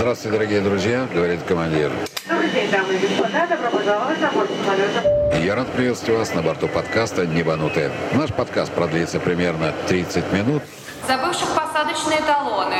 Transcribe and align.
Здравствуйте, 0.00 0.38
дорогие 0.38 0.60
друзья, 0.62 1.06
говорит 1.12 1.42
командир. 1.42 1.92
Добрый 2.26 2.50
день, 2.52 2.70
дамы 2.70 2.94
и 2.94 3.06
господа. 3.06 3.46
Добро 3.46 3.70
пожаловать 3.70 4.18
на 4.18 4.30
борт 4.30 4.48
самолета. 4.64 5.38
Я 5.44 5.54
рад 5.54 5.70
приветствовать 5.72 6.20
вас 6.20 6.34
на 6.34 6.40
борту 6.40 6.68
подкаста 6.68 7.26
«Небанутые». 7.26 7.92
Наш 8.14 8.32
подкаст 8.32 8.72
продлится 8.72 9.20
примерно 9.20 9.74
30 9.88 10.32
минут. 10.32 10.62
Забывших 11.06 11.50
посадочные 11.50 12.20
талоны. 12.22 12.76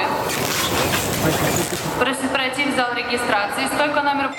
Просит 1.98 2.30
пройти 2.32 2.64
в 2.70 2.74
зал 2.74 2.94
регистрации. 2.94 3.66
Стойка 3.66 4.00
номер... 4.00 4.30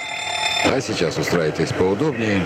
А 0.66 0.82
сейчас 0.82 1.20
устраивайтесь 1.20 1.72
поудобнее. 1.74 2.44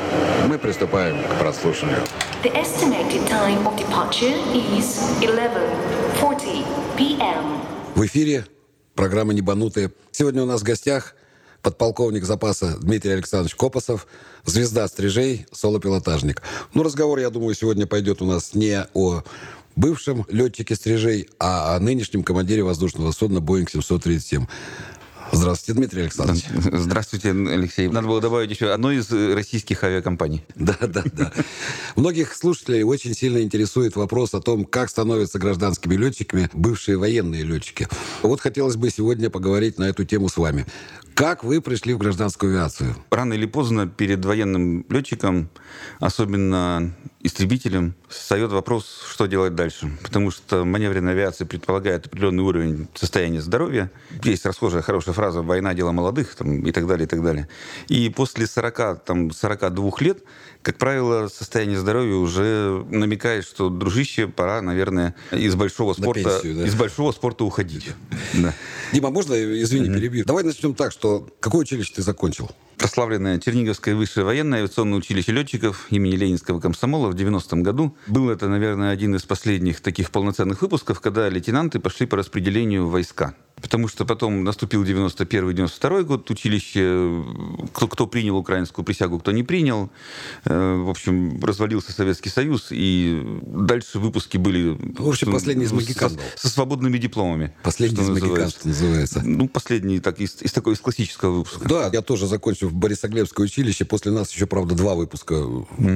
Мы 0.49 0.57
приступаем 0.57 1.15
к 1.23 1.39
прослушиванию. 1.39 2.01
The 2.43 2.53
estimated 2.53 3.25
time 3.29 3.65
of 3.65 3.77
departure 3.77 4.35
is 4.53 4.99
11:40 5.21 6.65
p.m. 6.97 7.61
В 7.95 8.05
эфире 8.05 8.43
программа 8.95 9.33
«Небанутые». 9.33 9.91
Сегодня 10.11 10.41
у 10.41 10.45
нас 10.45 10.61
в 10.61 10.63
гостях 10.63 11.15
подполковник 11.61 12.23
запаса 12.23 12.77
Дмитрий 12.79 13.11
Александрович 13.11 13.55
Копосов, 13.55 14.07
звезда 14.45 14.87
стрижей, 14.87 15.45
соло-пилотажник. 15.51 16.41
Ну, 16.73 16.83
разговор, 16.83 17.19
я 17.19 17.29
думаю, 17.29 17.55
сегодня 17.55 17.85
пойдет 17.85 18.21
у 18.21 18.25
нас 18.25 18.53
не 18.53 18.87
о 18.93 19.23
бывшем 19.75 20.25
летчике 20.29 20.75
стрижей, 20.75 21.29
а 21.39 21.75
о 21.75 21.79
нынешнем 21.79 22.23
командире 22.23 22.63
воздушного 22.63 23.11
судна 23.11 23.41
«Боинг 23.41 23.69
737». 23.69 24.47
Здравствуйте, 25.31 25.79
Дмитрий 25.79 26.01
Александрович. 26.01 26.45
Здравствуйте, 26.49 27.31
Алексей. 27.31 27.87
Надо 27.87 28.07
было 28.07 28.21
добавить 28.21 28.49
еще 28.49 28.71
одной 28.71 28.97
из 28.97 29.11
э, 29.11 29.33
российских 29.33 29.83
авиакомпаний. 29.83 30.45
Да, 30.55 30.77
да, 30.81 31.03
да. 31.11 31.31
Многих 31.95 32.35
слушателей 32.35 32.83
очень 32.83 33.13
сильно 33.13 33.41
интересует 33.41 33.95
вопрос 33.95 34.33
о 34.33 34.41
том, 34.41 34.65
как 34.65 34.89
становятся 34.89 35.39
гражданскими 35.39 35.95
летчиками 35.95 36.49
бывшие 36.53 36.97
военные 36.97 37.43
летчики. 37.43 37.87
Вот 38.21 38.41
хотелось 38.41 38.75
бы 38.75 38.89
сегодня 38.89 39.29
поговорить 39.29 39.77
на 39.77 39.85
эту 39.85 40.05
тему 40.05 40.29
с 40.29 40.37
вами. 40.37 40.65
Как 41.15 41.43
вы 41.43 41.61
пришли 41.61 41.93
в 41.93 41.97
гражданскую 41.97 42.53
авиацию? 42.53 42.95
Рано 43.09 43.33
или 43.33 43.45
поздно 43.45 43.87
перед 43.87 44.23
военным 44.25 44.85
летчиком, 44.89 45.49
особенно 45.99 46.93
истребителем, 47.21 47.95
встает 48.15 48.51
вопрос, 48.51 49.03
что 49.09 49.25
делать 49.25 49.55
дальше. 49.55 49.91
Потому 50.03 50.31
что 50.31 50.65
маневренная 50.65 51.13
авиация 51.13 51.45
предполагает 51.45 52.07
определенный 52.07 52.43
уровень 52.43 52.87
состояния 52.95 53.41
здоровья. 53.41 53.91
Есть 54.23 54.45
расхожая 54.45 54.81
хорошая 54.81 55.13
фраза 55.13 55.41
«война– 55.41 55.73
дело 55.75 55.91
молодых» 55.91 56.35
там, 56.35 56.61
и 56.65 56.71
так 56.71 56.87
далее, 56.87 57.05
и 57.05 57.09
так 57.09 57.23
далее. 57.23 57.47
И 57.87 58.09
после 58.09 58.47
40, 58.47 59.03
там, 59.03 59.31
42 59.31 59.91
лет, 59.99 60.23
как 60.61 60.77
правило, 60.77 61.27
состояние 61.27 61.77
здоровья 61.77 62.15
уже 62.15 62.85
намекает, 62.89 63.45
что, 63.45 63.69
дружище, 63.69 64.27
пора, 64.27 64.61
наверное, 64.61 65.15
из 65.31 65.55
большого 65.55 65.93
спорта, 65.93 66.23
пенсию, 66.23 66.55
да? 66.55 66.65
из 66.65 66.75
большого 66.75 67.11
спорта 67.11 67.43
уходить. 67.43 67.89
Дима, 68.93 69.09
можно, 69.11 69.33
извини, 69.35 69.89
перебью? 69.89 70.25
Давай 70.25 70.43
начнем 70.43 70.73
так, 70.73 70.91
что 70.91 71.27
какое 71.39 71.61
училище 71.61 71.93
ты 71.95 72.01
закончил? 72.01 72.49
Прославленное 72.77 73.39
Черниговское 73.39 73.95
высшее 73.95 74.25
военное 74.25 74.59
авиационное 74.59 74.97
училище 74.97 75.31
летчиков 75.31 75.87
имени 75.89 76.15
Ленинского 76.15 76.59
комсомола 76.59 77.09
в 77.09 77.15
90-м 77.15 77.63
году. 77.63 77.95
Был 78.07 78.29
это, 78.29 78.47
наверное, 78.47 78.91
один 78.91 79.15
из 79.15 79.23
последних 79.23 79.81
таких 79.81 80.11
полноценных 80.11 80.61
выпусков, 80.61 81.01
когда 81.01 81.29
лейтенанты 81.29 81.79
пошли 81.79 82.05
по 82.05 82.17
распределению 82.17 82.87
войска. 82.87 83.35
Потому 83.61 83.87
что 83.87 84.05
потом 84.05 84.43
наступил 84.43 84.83
91-92 84.83 86.03
год, 86.03 86.29
училище, 86.29 87.23
кто, 87.73 87.87
кто 87.87 88.05
принял 88.05 88.35
украинскую 88.35 88.83
присягу, 88.83 89.19
кто 89.19 89.31
не 89.31 89.43
принял. 89.43 89.89
Э, 90.43 90.75
В 90.75 90.89
общем, 90.89 91.41
развалился 91.41 91.93
Советский 91.93 92.29
Союз, 92.29 92.67
и 92.71 93.23
дальше 93.43 93.99
выпуски 93.99 94.37
были... 94.37 94.77
В 94.99 95.07
общем, 95.07 95.31
последний 95.31 95.65
из 95.65 95.71
магикан 95.71 96.11
со, 96.11 96.19
со 96.35 96.49
свободными 96.49 96.97
дипломами. 96.97 97.55
Последний 97.63 98.03
из 98.03 98.09
магикан, 98.09 98.49
что 98.49 98.67
называется. 98.67 99.21
Ну, 99.23 99.47
последний 99.47 99.99
так, 99.99 100.19
из, 100.19 100.41
из 100.41 100.51
такой 100.51 100.73
из 100.73 100.79
классического 100.79 101.37
выпуска. 101.37 101.67
Да, 101.67 101.89
я 101.91 102.01
тоже 102.01 102.27
закончил 102.27 102.64
в 102.67 102.73
Борисоглебское 102.73 103.45
училище. 103.45 103.85
После 103.85 104.11
нас 104.11 104.31
еще, 104.31 104.45
правда, 104.45 104.75
два 104.75 104.95
выпуска. 104.95 105.35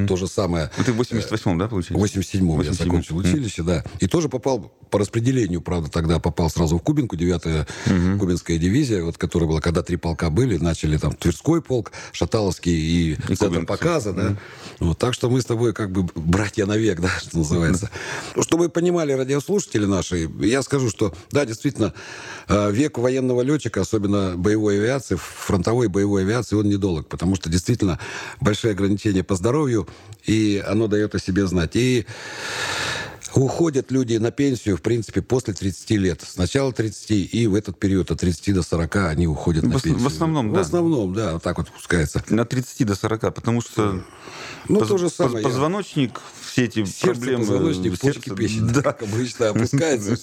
То 0.07 0.15
же 0.15 0.27
самое. 0.27 0.71
Ну, 0.77 0.83
ты 0.83 0.93
в 0.93 0.99
88-м, 1.01 1.57
да, 1.57 1.67
В 1.67 1.69
получилось? 1.69 2.11
87-м 2.11 2.61
я 2.61 2.69
87-м. 2.69 2.73
закончил 2.73 3.17
училище, 3.17 3.63
да. 3.63 3.83
И 3.99 4.07
тоже 4.07 4.29
попал 4.29 4.71
по 4.89 4.97
распределению, 4.99 5.61
правда, 5.61 5.89
тогда 5.89 6.19
попал 6.19 6.49
сразу 6.49 6.77
в 6.77 6.81
Кубинку, 6.81 7.15
9-я 7.15 7.67
Кубинская 8.17 8.57
дивизия, 8.57 9.03
вот, 9.03 9.17
которая 9.17 9.47
была, 9.47 9.61
когда 9.61 9.83
три 9.83 9.97
полка 9.97 10.29
были, 10.31 10.57
начали 10.57 10.97
там 10.97 11.13
Тверской 11.13 11.61
полк, 11.61 11.91
Шаталовский 12.11 12.73
и, 12.73 13.15
Центр 13.15 13.47
Кубинка. 13.47 13.65
показа, 13.67 14.13
да. 14.13 14.37
Вот, 14.79 14.97
так 14.97 15.13
что 15.13 15.29
мы 15.29 15.41
с 15.41 15.45
тобой 15.45 15.73
как 15.73 15.91
бы 15.91 16.07
братья 16.15 16.65
навек, 16.65 16.99
да, 17.01 17.09
что 17.19 17.37
называется. 17.37 17.89
Ну, 18.35 18.41
Чтобы 18.43 18.69
понимали 18.69 19.11
радиослушатели 19.13 19.85
наши, 19.85 20.29
я 20.39 20.63
скажу, 20.63 20.89
что, 20.89 21.13
да, 21.31 21.45
действительно, 21.45 21.93
э, 22.47 22.71
век 22.71 22.97
военного 22.97 23.41
летчика, 23.41 23.81
особенно 23.81 24.35
боевой 24.37 24.79
авиации, 24.79 25.17
фронтовой 25.21 25.87
боевой 25.87 26.23
авиации, 26.23 26.55
он 26.59 26.69
недолг, 26.69 27.07
потому 27.07 27.35
что 27.35 27.49
действительно 27.49 27.99
большие 28.39 28.71
ограничения 28.71 29.23
по 29.23 29.35
здоровью, 29.35 29.87
и 30.25 30.63
оно 30.65 30.87
дает 30.87 31.15
о 31.15 31.19
себе 31.19 31.47
знать. 31.47 31.75
И 31.75 32.05
Уходят 33.35 33.91
люди 33.91 34.17
на 34.17 34.31
пенсию, 34.31 34.77
в 34.77 34.81
принципе, 34.81 35.21
после 35.21 35.53
30 35.53 35.91
лет. 35.91 36.23
Сначала 36.27 36.73
30, 36.73 37.11
и 37.33 37.47
в 37.47 37.55
этот 37.55 37.77
период 37.79 38.09
от 38.11 38.19
30 38.19 38.53
до 38.53 38.63
40 38.63 38.95
они 39.09 39.27
уходят 39.27 39.63
В 39.63 39.69
на 39.69 39.75
ос- 39.75 39.81
в 39.81 39.83
пенсию. 39.85 40.07
основном, 40.07 40.49
В 40.51 40.53
да. 40.55 40.61
основном, 40.61 41.13
да, 41.13 41.33
вот 41.33 41.43
так 41.43 41.57
вот 41.57 41.69
пускается. 41.69 42.23
От 42.29 42.49
30 42.49 42.83
до 42.85 42.95
40, 42.95 43.31
потому 43.33 43.61
что 43.61 44.01
Ну, 44.67 44.79
поз- 44.79 44.87
то 44.87 44.97
же 44.97 45.09
самое. 45.09 45.37
я- 45.43 45.43
позвоночник, 45.43 46.19
все 46.41 46.65
эти 46.65 46.83
Сердце, 46.85 47.05
проблемы... 47.05 47.39
позвоночник, 47.45 47.91
сердце- 48.01 48.19
почки, 48.19 48.35
печень, 48.35 48.67
Да. 48.67 48.81
как 48.81 49.03
обычно, 49.03 49.49
опускается 49.49 50.17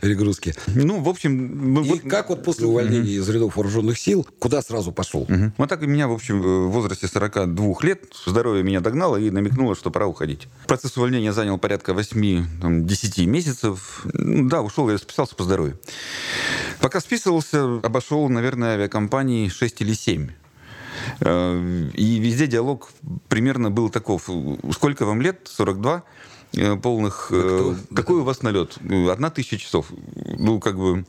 перегрузки. 0.00 0.54
Ну, 0.66 1.00
в 1.00 1.08
общем... 1.08 1.80
И 1.82 1.98
как 2.00 2.28
вот 2.30 2.42
после 2.44 2.66
увольнения 2.66 3.12
из 3.12 3.28
рядов 3.28 3.56
вооруженных 3.56 3.98
сил, 3.98 4.26
куда 4.38 4.62
сразу 4.62 4.92
пошел? 4.92 5.26
Вот 5.56 5.68
так 5.68 5.82
и 5.82 5.86
меня, 5.86 6.08
в 6.08 6.12
общем, 6.12 6.40
в 6.42 6.70
возрасте 6.70 7.06
42 7.08 7.74
лет 7.82 8.02
здоровье 8.26 8.62
меня 8.64 8.80
догнало 8.80 9.16
и 9.16 9.30
намекнуло, 9.30 9.74
что 9.76 9.90
пора 9.90 10.06
уходить. 10.06 10.48
Процесс 10.66 10.96
увольнения 10.96 11.32
занял 11.32 11.58
порядка 11.58 11.94
8-10 12.16 13.26
месяцев. 13.26 14.06
Ну, 14.14 14.48
Да, 14.48 14.62
ушел, 14.62 14.90
я 14.90 14.98
списался 14.98 15.34
по 15.34 15.44
здоровью. 15.44 15.78
Пока 16.80 17.00
списывался, 17.00 17.80
обошел, 17.82 18.28
наверное, 18.28 18.74
авиакомпании 18.74 19.48
6 19.48 19.80
или 19.82 19.92
7. 19.94 20.30
Э, 21.20 21.88
И 21.94 22.18
везде 22.18 22.46
диалог 22.46 22.90
примерно 23.28 23.70
был 23.70 23.90
таков. 23.90 24.28
Сколько 24.72 25.04
вам 25.06 25.20
лет? 25.20 25.40
42? 25.44 26.02
Э, 26.54 26.76
Полных... 26.76 27.28
э, 27.32 27.74
Какой 27.94 28.16
у 28.20 28.24
вас 28.24 28.42
налет? 28.42 28.78
Одна 29.10 29.30
тысяча 29.30 29.58
часов. 29.58 29.86
Ну, 30.38 30.60
как 30.60 30.76
бы... 30.76 31.04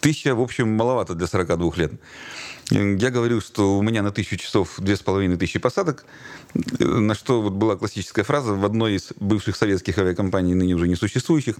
Тысяча, 0.00 0.34
в 0.36 0.40
общем, 0.40 0.68
маловато 0.76 1.14
для 1.14 1.26
42 1.26 1.72
лет. 1.76 1.92
Я 2.70 3.10
говорил, 3.10 3.40
что 3.40 3.78
у 3.78 3.82
меня 3.82 4.02
на 4.02 4.10
тысячу 4.10 4.36
часов 4.36 4.74
две 4.78 4.96
с 4.96 5.00
половиной 5.00 5.38
тысячи 5.38 5.58
посадок, 5.58 6.04
на 6.78 7.14
что 7.14 7.40
вот 7.40 7.54
была 7.54 7.76
классическая 7.76 8.24
фраза 8.24 8.52
в 8.52 8.64
одной 8.64 8.96
из 8.96 9.08
бывших 9.18 9.56
советских 9.56 9.96
авиакомпаний, 9.98 10.52
ныне 10.52 10.74
уже 10.74 10.86
не 10.86 10.94
существующих. 10.94 11.56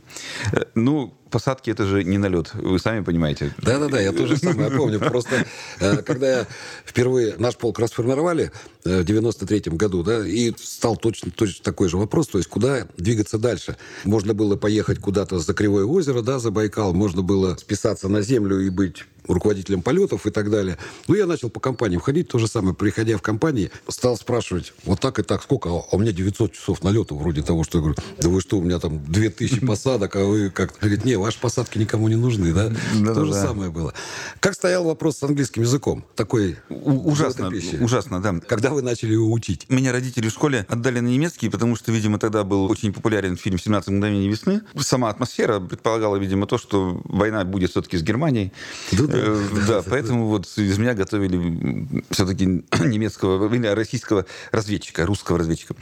Э, 0.53 0.65
Ну, 0.75 1.15
посадки 1.31 1.71
это 1.71 1.87
же 1.87 2.05
не 2.05 2.19
налет, 2.19 2.53
вы 2.55 2.79
сами 2.79 3.03
понимаете. 3.03 3.55
Да-да-да, 3.59 4.01
я 4.01 4.13
тоже 4.13 4.37
самое 4.37 4.71
помню. 4.71 4.99
Просто 4.99 5.47
э, 5.81 6.03
когда 6.03 6.47
впервые 6.85 7.37
наш 7.39 7.57
полк 7.57 7.79
расформировали 7.79 8.53
э, 8.85 9.03
в 9.03 9.05
93-м 9.05 9.79
году, 9.79 10.03
да, 10.03 10.27
и 10.27 10.53
стал 10.59 10.97
точно, 10.97 11.31
точно 11.31 11.65
такой 11.65 11.89
же 11.89 11.97
вопрос, 11.97 12.29
то 12.29 12.39
есть 12.39 12.51
куда 12.51 12.87
двигаться 12.99 13.39
дальше. 13.39 13.77
Можно 14.05 14.35
было 14.35 14.57
поехать 14.57 14.99
куда-то 14.99 15.39
за 15.39 15.55
Кривое 15.55 15.85
озеро, 15.85 16.21
да, 16.21 16.39
за 16.39 16.51
Байкал, 16.51 16.93
можно 16.93 17.23
было 17.23 17.57
списаться 17.57 18.09
на 18.09 18.21
землю 18.21 18.61
и 18.61 18.69
быть 18.69 19.05
руководителем 19.29 19.83
полетов 19.83 20.27
и 20.27 20.31
так 20.31 20.51
далее. 20.51 20.79
Ну, 21.07 21.15
я 21.15 21.27
начал 21.27 21.51
по 21.51 21.61
компаниям 21.61 22.01
ходить, 22.01 22.29
то 22.29 22.39
же 22.39 22.49
самое, 22.49 22.75
приходя 22.75 23.17
в 23.17 23.23
компании, 23.23 23.71
стал 23.89 24.17
спрашивать, 24.17 24.73
вот 24.85 25.01
так 25.01 25.19
и 25.19 25.23
так, 25.23 25.43
сколько? 25.43 25.69
А 25.69 25.83
у 25.93 25.99
меня 25.99 26.13
900 26.13 26.53
часов 26.53 26.83
налета, 26.83 27.15
вроде 27.15 27.43
того, 27.43 27.65
что 27.65 27.79
я 27.79 27.83
говорю, 27.83 27.97
да 28.21 28.29
вы 28.29 28.41
что, 28.41 28.59
у 28.59 28.63
меня 28.63 28.79
там 28.79 29.05
2000 29.05 29.61
посадок, 29.67 30.17
а 30.17 30.25
вы 30.25 30.51
как? 30.51 30.79
Говорит, 30.81 31.05
не, 31.05 31.17
ваши 31.17 31.39
посадки 31.41 31.79
никому 31.79 32.09
не 32.09 32.17
нужны, 32.17 32.53
да? 32.53 32.73
То 33.15 33.25
же 33.25 33.33
самое 33.35 33.71
было. 33.71 33.95
Как 34.41 34.55
стоял 34.55 34.85
вопрос 34.85 35.19
с 35.19 35.23
английским 35.23 35.63
языком? 35.63 36.05
Такой 36.15 36.57
У- 36.69 37.11
Ужасно, 37.11 37.51
ужасно, 37.81 38.21
да. 38.23 38.35
Когда 38.47 38.71
вы 38.71 38.83
начали 38.83 39.13
его 39.13 39.31
учить? 39.33 39.67
Меня 39.69 39.93
родители 39.93 40.29
в 40.29 40.33
школе 40.33 40.67
отдали 40.69 41.01
на 41.01 41.09
немецкий, 41.09 41.49
потому 41.49 41.77
что, 41.77 41.93
видимо, 41.93 42.19
тогда 42.19 42.45
был 42.45 42.65
очень 42.71 42.93
популярен 42.93 43.37
фильм 43.37 43.57
«17 43.57 43.91
мгновений 43.91 44.29
весны». 44.29 44.63
Сама 44.79 45.11
атмосфера 45.11 45.61
предполагала, 45.61 46.17
видимо, 46.17 46.47
то, 46.47 46.59
что 46.59 47.01
война 47.05 47.45
будет 47.45 47.71
все-таки 47.71 47.97
с 47.99 48.03
Германией. 48.03 48.53
Да-да. 48.93 49.18
Э, 49.18 49.18
Да, 49.69 49.83
поэтому 49.83 50.27
вот 50.29 50.47
из 50.57 50.79
меня 50.79 50.95
готовили 50.95 51.87
все-таки 52.11 52.47
немецкого, 52.85 53.53
или 53.55 53.67
российского 53.67 54.27
разведчика, 54.53 55.07
русского 55.07 55.39
разведчика. 55.39 55.75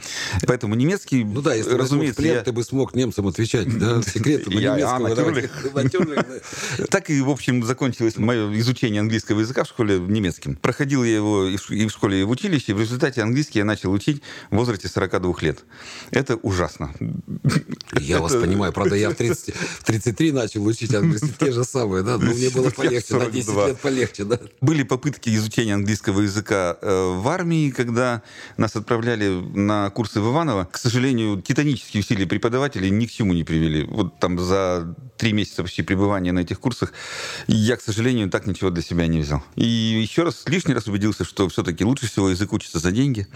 Поэтому 0.45 0.75
немецкий, 0.75 1.23
Ну 1.23 1.41
да, 1.41 1.53
если 1.53 1.73
разумеется, 1.73 2.21
плен, 2.21 2.35
я- 2.35 2.43
ты 2.43 2.51
бы 2.51 2.63
смог 2.63 2.95
немцам 2.95 3.27
отвечать, 3.27 3.67
да, 3.77 4.01
секреты 4.01 4.49
на 4.49 4.59
немецком. 4.59 4.87
Так 6.89 7.09
и, 7.09 7.21
в 7.21 7.29
общем, 7.29 7.63
закончилось 7.63 8.17
мое 8.17 8.53
изучения 8.59 8.99
английского 8.99 9.39
языка 9.41 9.63
в 9.63 9.67
школе 9.67 9.99
немецким. 9.99 10.55
Проходил 10.55 11.03
я 11.03 11.15
его 11.15 11.45
и 11.45 11.57
в, 11.57 11.89
школе, 11.89 12.21
и 12.21 12.23
в 12.23 12.29
училище. 12.29 12.71
И 12.71 12.73
в 12.73 12.79
результате 12.79 13.21
английский 13.21 13.59
я 13.59 13.65
начал 13.65 13.91
учить 13.91 14.21
в 14.51 14.55
возрасте 14.55 14.87
42 14.87 15.33
лет. 15.41 15.63
Это 16.11 16.35
ужасно. 16.37 16.93
Я 17.99 18.19
вас 18.19 18.33
понимаю. 18.33 18.73
Правда, 18.73 18.95
я 18.95 19.09
в, 19.09 19.15
30, 19.15 19.53
в 19.55 19.83
33 19.83 20.31
начал 20.31 20.65
учить 20.65 20.93
английский. 20.93 21.33
Те 21.39 21.51
же 21.51 21.63
самые, 21.63 22.03
да? 22.03 22.17
Но 22.17 22.33
мне 22.33 22.49
было 22.49 22.69
полегче. 22.69 23.26
10 23.31 23.67
лет 23.67 23.79
полегче, 23.79 24.23
да? 24.23 24.39
Были 24.61 24.83
попытки 24.83 25.29
изучения 25.35 25.73
английского 25.73 26.21
языка 26.21 26.77
э, 26.81 27.15
в 27.17 27.27
армии, 27.27 27.69
когда 27.69 28.21
нас 28.57 28.75
отправляли 28.75 29.29
на 29.29 29.89
курсы 29.89 30.19
в 30.21 30.31
Иваново. 30.31 30.67
К 30.71 30.77
сожалению, 30.77 31.41
титанические 31.41 32.01
усилия 32.01 32.25
преподавателей 32.25 32.89
ни 32.89 33.05
к 33.05 33.11
чему 33.11 33.33
не 33.33 33.43
привели. 33.43 33.83
Вот 33.83 34.19
там 34.19 34.39
за 34.39 34.95
три 35.17 35.33
месяца 35.33 35.63
почти 35.63 35.81
пребывания 35.81 36.31
на 36.31 36.39
этих 36.39 36.59
курсах 36.59 36.93
я, 37.47 37.75
к 37.77 37.81
сожалению, 37.81 38.29
так 38.29 38.47
ничего 38.47 38.69
для 38.69 38.83
себя 38.83 39.07
не 39.07 39.19
взял. 39.19 39.43
И 39.55 39.65
еще 39.65 40.23
раз, 40.23 40.43
лишний 40.45 40.73
раз 40.73 40.87
убедился, 40.87 41.23
что 41.23 41.47
все-таки 41.49 41.83
лучше 41.83 42.07
всего 42.07 42.29
язык 42.29 42.53
учится 42.53 42.79
за 42.79 42.91
деньги, 42.91 43.27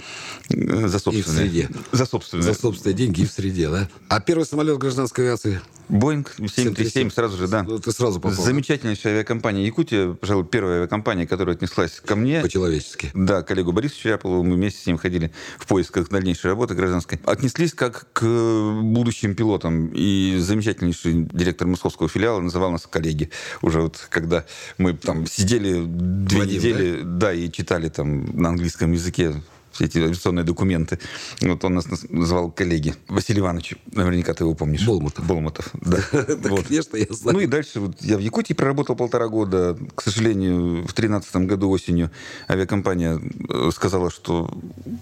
э, 0.50 0.88
за 0.88 1.00
собственные. 1.00 1.20
И 1.20 1.24
в 1.24 1.52
среде. 1.52 1.70
За 1.92 2.06
собственные. 2.06 2.44
За 2.44 2.54
собственные 2.54 2.96
деньги 2.96 3.22
и 3.22 3.26
в 3.26 3.32
среде, 3.32 3.70
да? 3.70 3.90
А 4.08 4.20
первый 4.20 4.46
самолет 4.46 4.78
гражданской 4.78 5.26
авиации? 5.26 5.62
Боинг 5.92 6.34
737 6.38 7.12
сразу 7.12 7.38
же, 7.38 7.48
да. 7.48 7.66
Ты 7.66 7.92
сразу 7.92 8.20
попал. 8.22 8.42
Замечательнейшая 8.42 9.14
авиакомпания 9.14 9.66
Якутия, 9.66 10.14
пожалуй, 10.14 10.46
первая 10.46 10.78
авиакомпания, 10.78 11.28
которая 11.28 11.56
отнеслась 11.56 12.00
ко 12.00 12.16
мне. 12.16 12.42
По-человечески. 12.42 13.12
Да, 13.14 13.44
коллегу 13.44 13.74
Борису 13.74 13.96
Черяпову, 14.00 14.42
мы 14.44 14.56
вместе 14.56 14.82
с 14.82 14.86
ним 14.86 14.98
ходили 14.98 15.34
в 15.60 15.68
поисках 15.68 16.10
дальнейшей 16.10 16.48
работы 16.48 16.76
гражданской. 16.76 17.20
Отнеслись 17.26 17.74
как 17.74 18.08
к 18.14 18.24
будущим 18.24 19.36
пилотам. 19.36 19.88
И 19.94 20.38
замечательнейший 20.40 21.28
директор 21.32 21.68
московского 21.68 22.08
филиала 22.08 22.40
называл 22.40 22.72
нас 22.72 22.88
коллеги. 22.88 23.30
Уже 23.62 23.82
вот 23.82 24.08
когда 24.10 24.46
мы 24.78 24.94
там 24.94 25.26
сидели 25.28 25.84
две 25.86 26.40
Вадим, 26.40 26.56
недели, 26.56 27.02
да? 27.02 27.28
да, 27.28 27.34
и 27.34 27.52
читали 27.52 27.90
там 27.90 28.26
на 28.40 28.50
английском 28.50 28.94
языке 28.94 29.34
все 29.72 29.86
эти 29.86 30.00
авиационные 30.00 30.44
документы. 30.44 31.00
Вот 31.42 31.64
он 31.64 31.76
нас 31.76 31.86
называл 32.10 32.52
коллеги. 32.52 32.96
Василий 33.08 33.40
Иванович, 33.40 33.76
наверняка 33.94 34.34
ты 34.34 34.44
его 34.44 34.54
помнишь. 34.54 34.86
Болмутов. 34.86 35.26
Болмутов, 35.26 35.70
да. 35.82 35.98
Да, 36.12 36.50
конечно, 36.68 36.98
я 36.98 37.06
знаю. 37.10 37.38
Ну 37.38 37.40
и 37.40 37.48
дальше 37.48 37.80
вот 37.80 38.02
я 38.02 38.18
в 38.18 38.20
Якутии 38.20 38.54
проработал 38.54 38.96
полтора 38.96 39.28
года. 39.28 39.78
К 39.96 40.02
сожалению, 40.02 40.82
в 40.82 40.94
2013 40.94 41.36
году 41.48 41.70
осенью 41.70 42.12
авиакомпания 42.50 43.20
э, 43.50 43.70
сказала, 43.74 44.10
что 44.12 44.52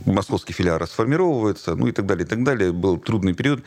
московский 0.05 0.53
филиал 0.53 0.77
расформировывается, 0.77 1.75
ну 1.75 1.87
и 1.87 1.91
так 1.91 2.05
далее, 2.05 2.25
и 2.25 2.27
так 2.27 2.43
далее. 2.43 2.71
Был 2.71 2.97
трудный 2.97 3.33
период. 3.33 3.63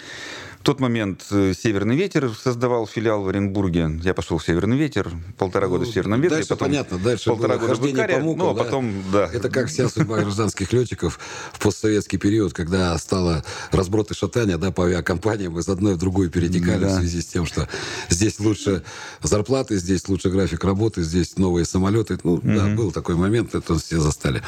В 0.63 0.65
тот 0.65 0.79
момент 0.79 1.25
э, 1.33 1.55
«Северный 1.61 1.97
ветер» 1.97 2.31
создавал 2.41 2.87
филиал 2.87 3.25
в 3.25 3.29
Оренбурге. 3.29 3.99
Я 4.05 4.15
пошел 4.15 4.39
в 4.39 4.45
«Северный 4.45 4.77
ветер», 4.77 5.11
полтора 5.37 5.67
года 5.67 5.87
в 5.87 5.89
«Северном 5.89 6.21
ветре». 6.21 6.37
Дальше 6.37 6.51
потом 6.51 6.69
понятно, 6.69 6.99
дальше 6.99 7.31
полтора 7.31 7.57
года 7.57 7.75
в 7.75 7.85
Икаре, 7.85 8.15
по 8.15 8.21
мукам, 8.21 8.39
ну, 8.39 8.51
а 8.53 8.55
да. 8.55 8.63
потом, 8.63 8.93
да. 9.13 9.29
Это 9.33 9.51
как 9.51 9.67
вся 9.67 9.89
судьба 9.89 10.21
гражданских 10.21 10.73
летчиков 10.73 11.19
в 11.53 11.59
постсоветский 11.59 12.17
период, 12.17 12.53
когда 12.53 12.97
стало 12.99 13.45
разброд 13.73 14.13
и 14.13 14.15
шатание 14.15 14.57
да, 14.57 14.71
по 14.71 14.85
авиакомпаниям, 14.85 15.59
из 15.59 15.69
одной 15.69 15.95
в 15.95 15.99
другую 15.99 16.31
перетекали 16.31 16.85
Да. 16.85 16.91
в 16.91 16.99
связи 17.01 17.23
с 17.23 17.27
тем, 17.27 17.45
что 17.45 17.69
здесь 18.09 18.39
лучше 18.39 18.85
зарплаты, 19.21 19.79
здесь 19.79 20.07
лучше 20.07 20.31
график 20.31 20.63
работы, 20.63 21.03
здесь 21.03 21.39
новые 21.39 21.65
самолеты. 21.65 22.21
Ну, 22.23 22.41
да, 22.41 22.69
был 22.69 22.93
такой 22.93 23.17
момент, 23.17 23.57
это 23.57 23.77
все 23.81 23.99
застали. 23.99 24.45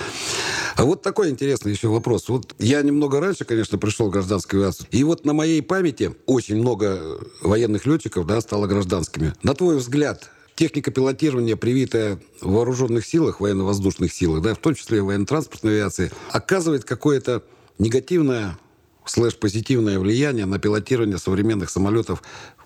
А 0.76 0.84
вот 0.84 1.02
такой 1.02 1.30
интересный 1.30 1.72
еще 1.72 1.88
вопрос. 1.88 2.28
Вот 2.28 2.54
я 2.60 2.82
немного 2.82 3.18
раньше, 3.18 3.44
конечно, 3.44 3.78
пришел 3.78 4.06
в 4.06 4.10
гражданскую 4.10 4.62
авиацию, 4.62 4.86
и 4.92 5.02
вот 5.02 5.24
на 5.24 5.32
моей 5.32 5.60
памяти 5.60 6.03
очень 6.26 6.56
много 6.56 7.18
военных 7.40 7.86
летчиков 7.86 8.26
да, 8.26 8.40
стало 8.40 8.66
гражданскими. 8.66 9.34
На 9.42 9.54
твой 9.54 9.76
взгляд, 9.76 10.30
Техника 10.56 10.92
пилотирования, 10.92 11.56
привитая 11.56 12.20
в 12.40 12.52
вооруженных 12.52 13.04
силах, 13.04 13.40
военно-воздушных 13.40 14.12
силах, 14.12 14.40
да, 14.40 14.54
в 14.54 14.58
том 14.58 14.76
числе 14.76 14.98
и 14.98 15.00
военно-транспортной 15.00 15.72
авиации, 15.72 16.12
оказывает 16.30 16.84
какое-то 16.84 17.42
негативное 17.80 18.56
слэш-позитивное 19.04 19.98
влияние 19.98 20.46
на 20.46 20.60
пилотирование 20.60 21.18
современных 21.18 21.70
самолетов, 21.70 22.22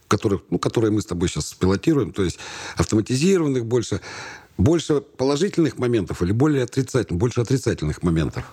которых, 0.06 0.42
ну, 0.50 0.58
которые 0.58 0.90
мы 0.90 1.00
с 1.00 1.06
тобой 1.06 1.30
сейчас 1.30 1.54
пилотируем, 1.54 2.12
то 2.12 2.22
есть 2.24 2.38
автоматизированных 2.76 3.64
больше. 3.64 4.02
Больше 4.58 5.00
положительных 5.00 5.78
моментов 5.78 6.20
или 6.20 6.32
более 6.32 6.64
отрицательных? 6.64 7.20
Больше 7.20 7.40
отрицательных 7.40 8.02
моментов. 8.02 8.44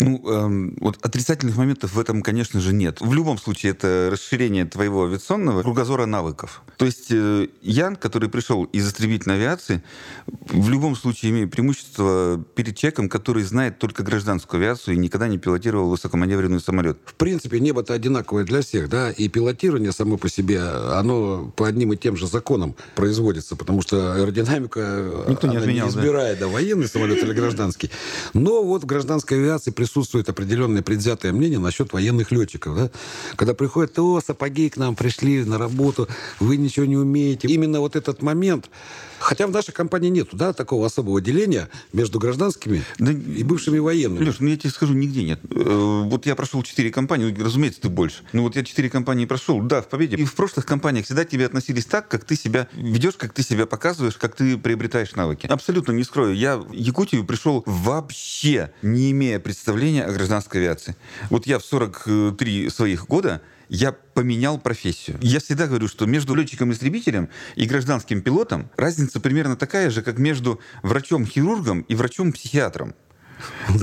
Ну, 0.00 0.26
эм, 0.26 0.76
вот 0.80 0.98
отрицательных 1.02 1.56
моментов 1.56 1.92
в 1.92 2.00
этом, 2.00 2.22
конечно 2.22 2.60
же, 2.60 2.72
нет. 2.72 3.02
В 3.02 3.12
любом 3.12 3.36
случае, 3.36 3.72
это 3.72 4.08
расширение 4.10 4.64
твоего 4.64 5.04
авиационного 5.04 5.62
кругозора 5.62 6.06
навыков. 6.06 6.62
То 6.78 6.86
есть 6.86 7.08
э, 7.10 7.48
я, 7.60 7.94
который 7.94 8.30
пришел 8.30 8.64
из 8.64 8.88
истребительной 8.88 9.36
авиации, 9.36 9.82
в 10.26 10.70
любом 10.70 10.96
случае 10.96 11.32
имею 11.32 11.50
преимущество 11.50 12.42
перед 12.54 12.76
человеком, 12.76 13.10
который 13.10 13.42
знает 13.42 13.78
только 13.78 14.02
гражданскую 14.02 14.62
авиацию 14.62 14.94
и 14.94 14.98
никогда 14.98 15.28
не 15.28 15.36
пилотировал 15.36 15.90
высокоманевренный 15.90 16.60
самолет. 16.60 16.98
В 17.04 17.14
принципе, 17.14 17.60
небо-то 17.60 17.92
одинаковое 17.92 18.44
для 18.44 18.62
всех, 18.62 18.88
да, 18.88 19.10
и 19.10 19.28
пилотирование 19.28 19.92
само 19.92 20.16
по 20.16 20.30
себе, 20.30 20.62
оно 20.62 21.52
по 21.54 21.68
одним 21.68 21.92
и 21.92 21.96
тем 21.98 22.16
же 22.16 22.26
законам 22.26 22.74
производится, 22.94 23.56
потому 23.56 23.82
что 23.82 24.14
аэродинамика 24.14 25.33
Никто 25.34 25.48
не 25.48 25.56
отменял, 25.56 25.90
да. 25.90 26.00
избирает, 26.00 26.38
да, 26.38 26.48
военный 26.48 26.88
самолет 26.88 27.22
или 27.22 27.32
гражданский. 27.32 27.90
Но 28.32 28.62
вот 28.62 28.82
в 28.82 28.86
гражданской 28.86 29.38
авиации 29.38 29.70
присутствует 29.70 30.28
определенное 30.28 30.82
предвзятое 30.82 31.32
мнение 31.32 31.58
насчет 31.58 31.92
военных 31.92 32.32
летчиков, 32.32 32.76
да, 32.76 32.90
когда 33.36 33.54
приходят, 33.54 33.98
о, 33.98 34.20
сапоги 34.20 34.70
к 34.70 34.76
нам 34.76 34.96
пришли 34.96 35.44
на 35.44 35.58
работу, 35.58 36.08
вы 36.40 36.56
ничего 36.56 36.86
не 36.86 36.96
умеете. 36.96 37.48
Именно 37.48 37.80
вот 37.80 37.96
этот 37.96 38.22
момент, 38.22 38.70
хотя 39.18 39.46
в 39.46 39.50
нашей 39.50 39.72
компании 39.72 40.08
нету, 40.10 40.36
да, 40.36 40.52
такого 40.52 40.86
особого 40.86 41.20
деления 41.20 41.68
между 41.92 42.18
гражданскими 42.18 42.82
Да 42.98 43.12
и 43.12 43.42
бывшими 43.42 43.78
военными. 43.78 44.24
Леш, 44.24 44.36
ну 44.40 44.48
я 44.48 44.56
тебе 44.56 44.70
скажу, 44.70 44.94
нигде 44.94 45.24
нет. 45.24 45.40
Э, 45.50 46.02
Вот 46.04 46.26
я 46.26 46.34
прошел 46.34 46.62
четыре 46.62 46.90
компании, 46.90 47.34
ну, 47.36 47.44
разумеется, 47.44 47.80
ты 47.80 47.88
больше. 47.88 48.22
Ну 48.32 48.42
вот 48.42 48.56
я 48.56 48.64
четыре 48.64 48.90
компании 48.90 49.26
прошел, 49.26 49.60
да, 49.60 49.82
в 49.82 49.88
Победе. 49.88 50.16
И 50.16 50.24
в 50.24 50.34
прошлых 50.34 50.66
компаниях 50.66 51.04
всегда 51.06 51.24
к 51.24 51.28
тебе 51.28 51.46
относились 51.46 51.84
так, 51.86 52.08
как 52.08 52.24
ты 52.24 52.36
себя 52.36 52.68
ведешь, 52.74 53.14
как 53.16 53.32
ты 53.32 53.42
себя 53.42 53.66
показываешь, 53.66 54.16
как 54.16 54.36
ты 54.36 54.56
приобретаешь 54.58 55.14
навыки. 55.14 55.46
Абсолютно 55.46 55.92
не 55.92 56.04
скрою. 56.04 56.34
Я 56.34 56.58
в 56.58 56.72
Якутию 56.72 57.24
пришел 57.24 57.62
вообще 57.66 58.70
не 58.82 59.10
имея 59.12 59.38
представления 59.38 60.04
о 60.04 60.12
гражданской 60.12 60.60
авиации. 60.60 60.96
Вот 61.30 61.46
я 61.46 61.58
в 61.58 61.64
43 61.64 62.70
своих 62.70 63.06
года 63.06 63.40
я 63.74 63.92
поменял 63.92 64.58
профессию. 64.58 65.18
Я 65.20 65.40
всегда 65.40 65.66
говорю, 65.66 65.88
что 65.88 66.06
между 66.06 66.34
летчиком-истребителем 66.34 67.28
и 67.56 67.66
гражданским 67.66 68.22
пилотом 68.22 68.70
разница 68.76 69.18
примерно 69.20 69.56
такая 69.56 69.90
же, 69.90 70.02
как 70.02 70.18
между 70.18 70.60
врачом-хирургом 70.82 71.80
и 71.80 71.94
врачом-психиатром. 71.96 72.94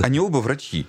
Они 0.02 0.18
оба 0.18 0.38
врачи. 0.38 0.86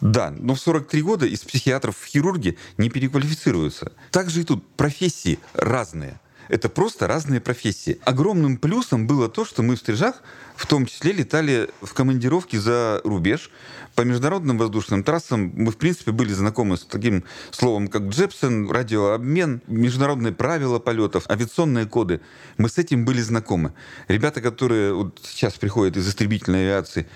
Да, 0.00 0.30
но 0.30 0.54
в 0.54 0.60
43 0.60 1.02
года 1.02 1.26
из 1.26 1.40
психиатров 1.40 1.96
в 1.96 2.06
хирурги 2.06 2.56
не 2.78 2.90
переквалифицируются. 2.90 3.92
Также 4.10 4.42
и 4.42 4.44
тут 4.44 4.76
профессии 4.76 5.38
разные. 5.54 6.20
Это 6.48 6.68
просто 6.68 7.06
разные 7.06 7.40
профессии. 7.40 7.98
Огромным 8.04 8.56
плюсом 8.56 9.06
было 9.06 9.28
то, 9.28 9.44
что 9.44 9.62
мы 9.62 9.76
в 9.76 9.78
Стрижах 9.78 10.22
в 10.56 10.66
том 10.66 10.86
числе 10.86 11.12
летали 11.12 11.70
в 11.82 11.94
командировки 11.94 12.56
за 12.56 13.00
рубеж. 13.04 13.50
По 13.94 14.02
международным 14.02 14.58
воздушным 14.58 15.02
трассам 15.02 15.52
мы, 15.54 15.72
в 15.72 15.76
принципе, 15.76 16.12
были 16.12 16.32
знакомы 16.32 16.76
с 16.76 16.84
таким 16.84 17.24
словом, 17.50 17.88
как 17.88 18.02
Джепсон, 18.04 18.70
радиообмен, 18.70 19.62
международные 19.66 20.32
правила 20.32 20.78
полетов, 20.78 21.28
авиационные 21.28 21.86
коды. 21.86 22.20
Мы 22.56 22.68
с 22.68 22.78
этим 22.78 23.04
были 23.04 23.20
знакомы. 23.20 23.72
Ребята, 24.08 24.40
которые 24.40 24.94
вот 24.94 25.20
сейчас 25.24 25.54
приходят 25.54 25.96
из 25.96 26.08
истребительной 26.08 26.62
авиации, 26.62 27.06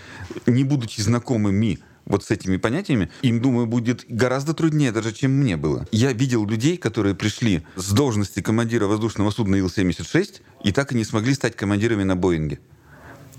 не 0.46 0.64
будучи 0.64 1.00
знакомыми 1.00 1.78
вот 2.08 2.24
с 2.24 2.30
этими 2.30 2.56
понятиями, 2.56 3.10
им, 3.22 3.40
думаю, 3.40 3.66
будет 3.66 4.04
гораздо 4.08 4.54
труднее 4.54 4.92
даже, 4.92 5.12
чем 5.12 5.32
мне 5.32 5.56
было. 5.56 5.86
Я 5.92 6.12
видел 6.12 6.46
людей, 6.46 6.76
которые 6.76 7.14
пришли 7.14 7.62
с 7.76 7.92
должности 7.92 8.40
командира 8.40 8.86
воздушного 8.86 9.30
судна 9.30 9.56
Ил-76 9.56 10.40
и 10.64 10.72
так 10.72 10.92
и 10.92 10.96
не 10.96 11.04
смогли 11.04 11.34
стать 11.34 11.54
командирами 11.54 12.02
на 12.02 12.16
Боинге. 12.16 12.60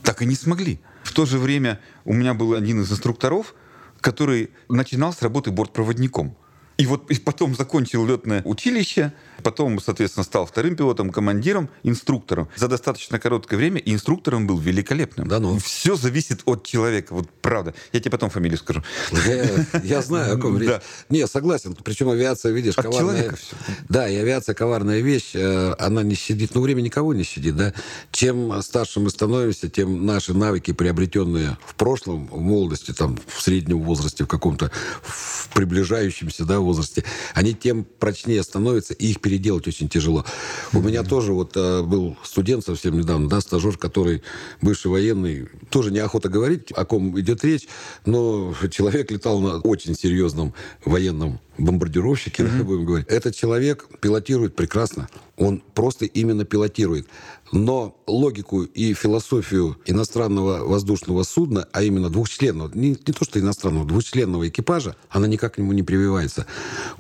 Так 0.04 0.22
и 0.22 0.26
не 0.26 0.36
смогли. 0.36 0.80
В 1.04 1.14
то 1.14 1.26
же 1.26 1.40
время 1.40 1.80
у 2.06 2.14
меня 2.14 2.34
был 2.34 2.54
один 2.54 2.82
из 2.82 2.92
инструкторов, 2.92 3.56
который 4.00 4.52
начинал 4.70 5.12
с 5.14 5.22
работы 5.22 5.52
бортпроводником. 5.52 6.38
И 6.80 6.86
вот 6.86 7.12
и 7.12 7.16
потом 7.16 7.56
закончил 7.56 8.06
летное 8.06 8.42
училище, 8.46 9.12
потом, 9.44 9.82
соответственно, 9.82 10.24
стал 10.24 10.46
вторым 10.46 10.78
пилотом, 10.78 11.10
командиром, 11.12 11.70
инструктором. 11.84 12.48
За 12.56 12.70
достаточно 12.70 13.20
короткое 13.20 13.58
время 13.58 13.80
и 13.80 13.94
инструктором 13.94 14.48
был 14.48 14.58
великолепным. 14.58 15.28
Да 15.28 15.40
ну. 15.40 15.60
Все 15.60 15.98
зависит 15.98 16.42
от 16.46 16.66
человека, 16.66 17.14
вот 17.14 17.30
правда. 17.42 17.74
Я 17.92 18.00
тебе 18.00 18.12
потом 18.12 18.30
фамилию 18.30 18.58
скажу. 18.58 18.82
Я, 19.28 19.66
я 19.84 20.02
знаю, 20.02 20.36
о 20.36 20.38
ком 20.38 20.58
речь. 20.58 20.70
Да. 20.70 20.82
Не, 21.10 21.28
согласен. 21.28 21.76
Причем 21.84 22.10
авиация, 22.10 22.54
видишь, 22.54 22.76
От 22.78 22.86
коварная... 22.86 23.12
человека 23.12 23.36
всё. 23.36 23.56
Да, 23.90 24.08
и 24.08 24.16
авиация 24.16 24.56
коварная 24.56 25.02
вещь. 25.02 25.32
э, 25.34 25.76
Она 25.80 26.02
не 26.02 26.16
щадит. 26.16 26.56
Ну, 26.56 26.62
время 26.62 26.80
никого 26.80 27.14
не 27.14 27.24
щадит, 27.24 27.58
да. 27.58 27.74
Чем 28.12 28.62
старше 28.62 29.02
мы 29.02 29.10
становимся, 29.10 29.70
тем 29.70 30.06
наши 30.06 30.34
навыки, 30.34 30.72
приобретенные 30.72 31.58
в 31.66 31.76
прошлом, 31.76 32.28
в 32.28 32.40
молодости, 32.40 32.94
там, 32.94 33.20
в 33.28 33.42
среднем 33.42 33.82
возрасте, 33.82 34.24
в 34.24 34.28
каком-то 34.28 34.72
в 35.04 35.50
приближающемся, 35.54 36.46
да, 36.46 36.60
возрасте, 36.70 37.04
они 37.34 37.54
тем 37.54 37.86
прочнее 38.00 38.44
становятся, 38.44 38.94
и 38.94 39.08
их 39.08 39.22
переделать 39.22 39.68
очень 39.68 39.90
тяжело. 39.90 40.26
У 40.74 40.80
меня 40.80 41.04
тоже 41.04 41.34
вот 41.34 41.54
э, 41.56 41.82
был 41.84 42.18
студент 42.24 42.66
совсем 42.66 42.98
недавно, 42.98 43.28
да, 43.28 43.42
стажер, 43.42 43.78
который 43.78 44.22
бывший 44.62 44.92
военный, 44.92 45.50
тоже 45.70 45.92
неохота 45.92 46.30
говорить, 46.30 46.72
о 46.72 46.86
ком 46.86 47.20
идет 47.20 47.44
речь, 47.44 47.68
но 48.06 48.54
человек 48.72 49.12
летал 49.12 49.40
на 49.40 49.60
очень 49.60 49.96
серьезном 49.96 50.54
военном 50.86 51.40
бомбардировщике, 51.60 52.44
mm-hmm. 52.44 52.64
будем 52.64 52.86
говорить. 52.86 53.08
Этот 53.08 53.36
человек 53.36 53.86
пилотирует 54.02 54.56
прекрасно. 54.56 55.10
Он 55.38 55.62
просто 55.74 56.06
именно 56.06 56.46
пилотирует. 56.46 57.08
Но 57.52 58.00
логику 58.06 58.64
и 58.64 58.94
философию 58.94 59.78
иностранного 59.86 60.66
воздушного 60.68 61.24
судна, 61.24 61.68
а 61.72 61.82
именно 61.82 62.10
двухчленного, 62.10 62.72
не, 62.76 62.90
не 62.90 63.14
то 63.14 63.26
что 63.26 63.40
иностранного, 63.40 63.88
двухчленного 63.88 64.48
экипажа, 64.48 64.96
она 65.10 65.28
никак 65.28 65.56
к 65.56 65.58
нему 65.58 65.74
не 65.74 65.82
прививается. 65.82 66.46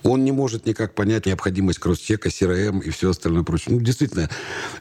Он 0.03 0.23
не 0.23 0.31
может 0.31 0.65
никак 0.65 0.95
понять 0.95 1.27
необходимость 1.27 1.79
кросс-чека, 1.79 2.29
CRM 2.29 2.81
и 2.81 2.89
все 2.89 3.11
остальное 3.11 3.43
прочее. 3.43 3.75
Ну, 3.75 3.81
действительно, 3.81 4.29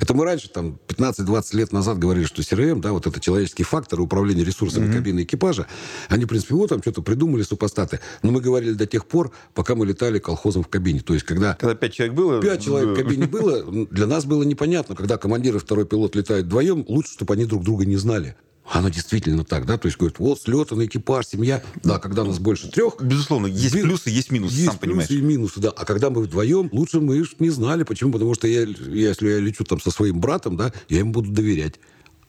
это 0.00 0.14
мы 0.14 0.24
раньше, 0.24 0.48
там, 0.48 0.78
15-20 0.88 1.56
лет 1.56 1.72
назад 1.72 1.98
говорили, 1.98 2.24
что 2.24 2.40
CRM, 2.40 2.80
да, 2.80 2.92
вот 2.92 3.06
это 3.06 3.20
человеческий 3.20 3.64
фактор 3.64 4.00
управления 4.00 4.44
ресурсами 4.44 4.86
mm-hmm. 4.86 4.94
кабины 4.94 5.22
экипажа, 5.24 5.66
они, 6.08 6.24
в 6.24 6.28
принципе, 6.28 6.54
вот 6.54 6.70
там 6.70 6.80
что-то 6.80 7.02
придумали, 7.02 7.42
супостаты. 7.42 8.00
Но 8.22 8.32
мы 8.32 8.40
говорили 8.40 8.72
до 8.72 8.86
тех 8.86 9.04
пор, 9.06 9.32
пока 9.54 9.67
мы 9.74 9.86
летали 9.86 10.18
колхозом 10.18 10.62
в 10.62 10.68
кабине. 10.68 11.00
То 11.00 11.14
есть, 11.14 11.24
когда... 11.24 11.54
Когда 11.54 11.74
пять 11.74 11.94
человек 11.94 12.14
было... 12.14 12.40
Пять 12.40 12.64
человек 12.64 12.90
в 12.90 12.94
кабине 12.94 13.26
было, 13.26 13.86
для 13.90 14.06
нас 14.06 14.24
было 14.24 14.42
непонятно. 14.42 14.94
Когда 14.94 15.16
командир 15.16 15.56
и 15.56 15.58
второй 15.58 15.86
пилот 15.86 16.14
летают 16.16 16.46
вдвоем, 16.46 16.84
лучше, 16.88 17.12
чтобы 17.12 17.34
они 17.34 17.44
друг 17.44 17.64
друга 17.64 17.84
не 17.86 17.96
знали. 17.96 18.36
Оно 18.70 18.90
действительно 18.90 19.44
так, 19.44 19.64
да? 19.64 19.78
То 19.78 19.86
есть, 19.86 19.96
говорит, 19.96 20.18
вот, 20.18 20.42
слетанный 20.42 20.86
экипаж, 20.86 21.26
семья. 21.26 21.62
Да, 21.82 21.98
когда 21.98 22.24
нас 22.24 22.38
больше 22.38 22.70
трех... 22.70 23.00
Безусловно, 23.00 23.46
есть 23.46 23.74
без... 23.74 23.82
плюсы, 23.82 24.10
есть 24.10 24.30
минусы, 24.30 24.54
есть 24.54 24.66
сам 24.66 24.78
понимаешь. 24.78 25.08
Есть 25.08 25.20
плюсы 25.20 25.24
и 25.24 25.36
минусы, 25.36 25.60
да. 25.60 25.70
А 25.70 25.84
когда 25.86 26.10
мы 26.10 26.22
вдвоем, 26.22 26.68
лучше 26.72 27.00
мы 27.00 27.24
не 27.38 27.50
знали. 27.50 27.84
Почему? 27.84 28.12
Потому 28.12 28.34
что 28.34 28.46
я, 28.46 28.62
если 28.62 29.30
я 29.30 29.38
лечу 29.38 29.64
там 29.64 29.80
со 29.80 29.90
своим 29.90 30.20
братом, 30.20 30.56
да, 30.56 30.72
я 30.88 30.98
ему 30.98 31.12
буду 31.12 31.30
доверять. 31.30 31.80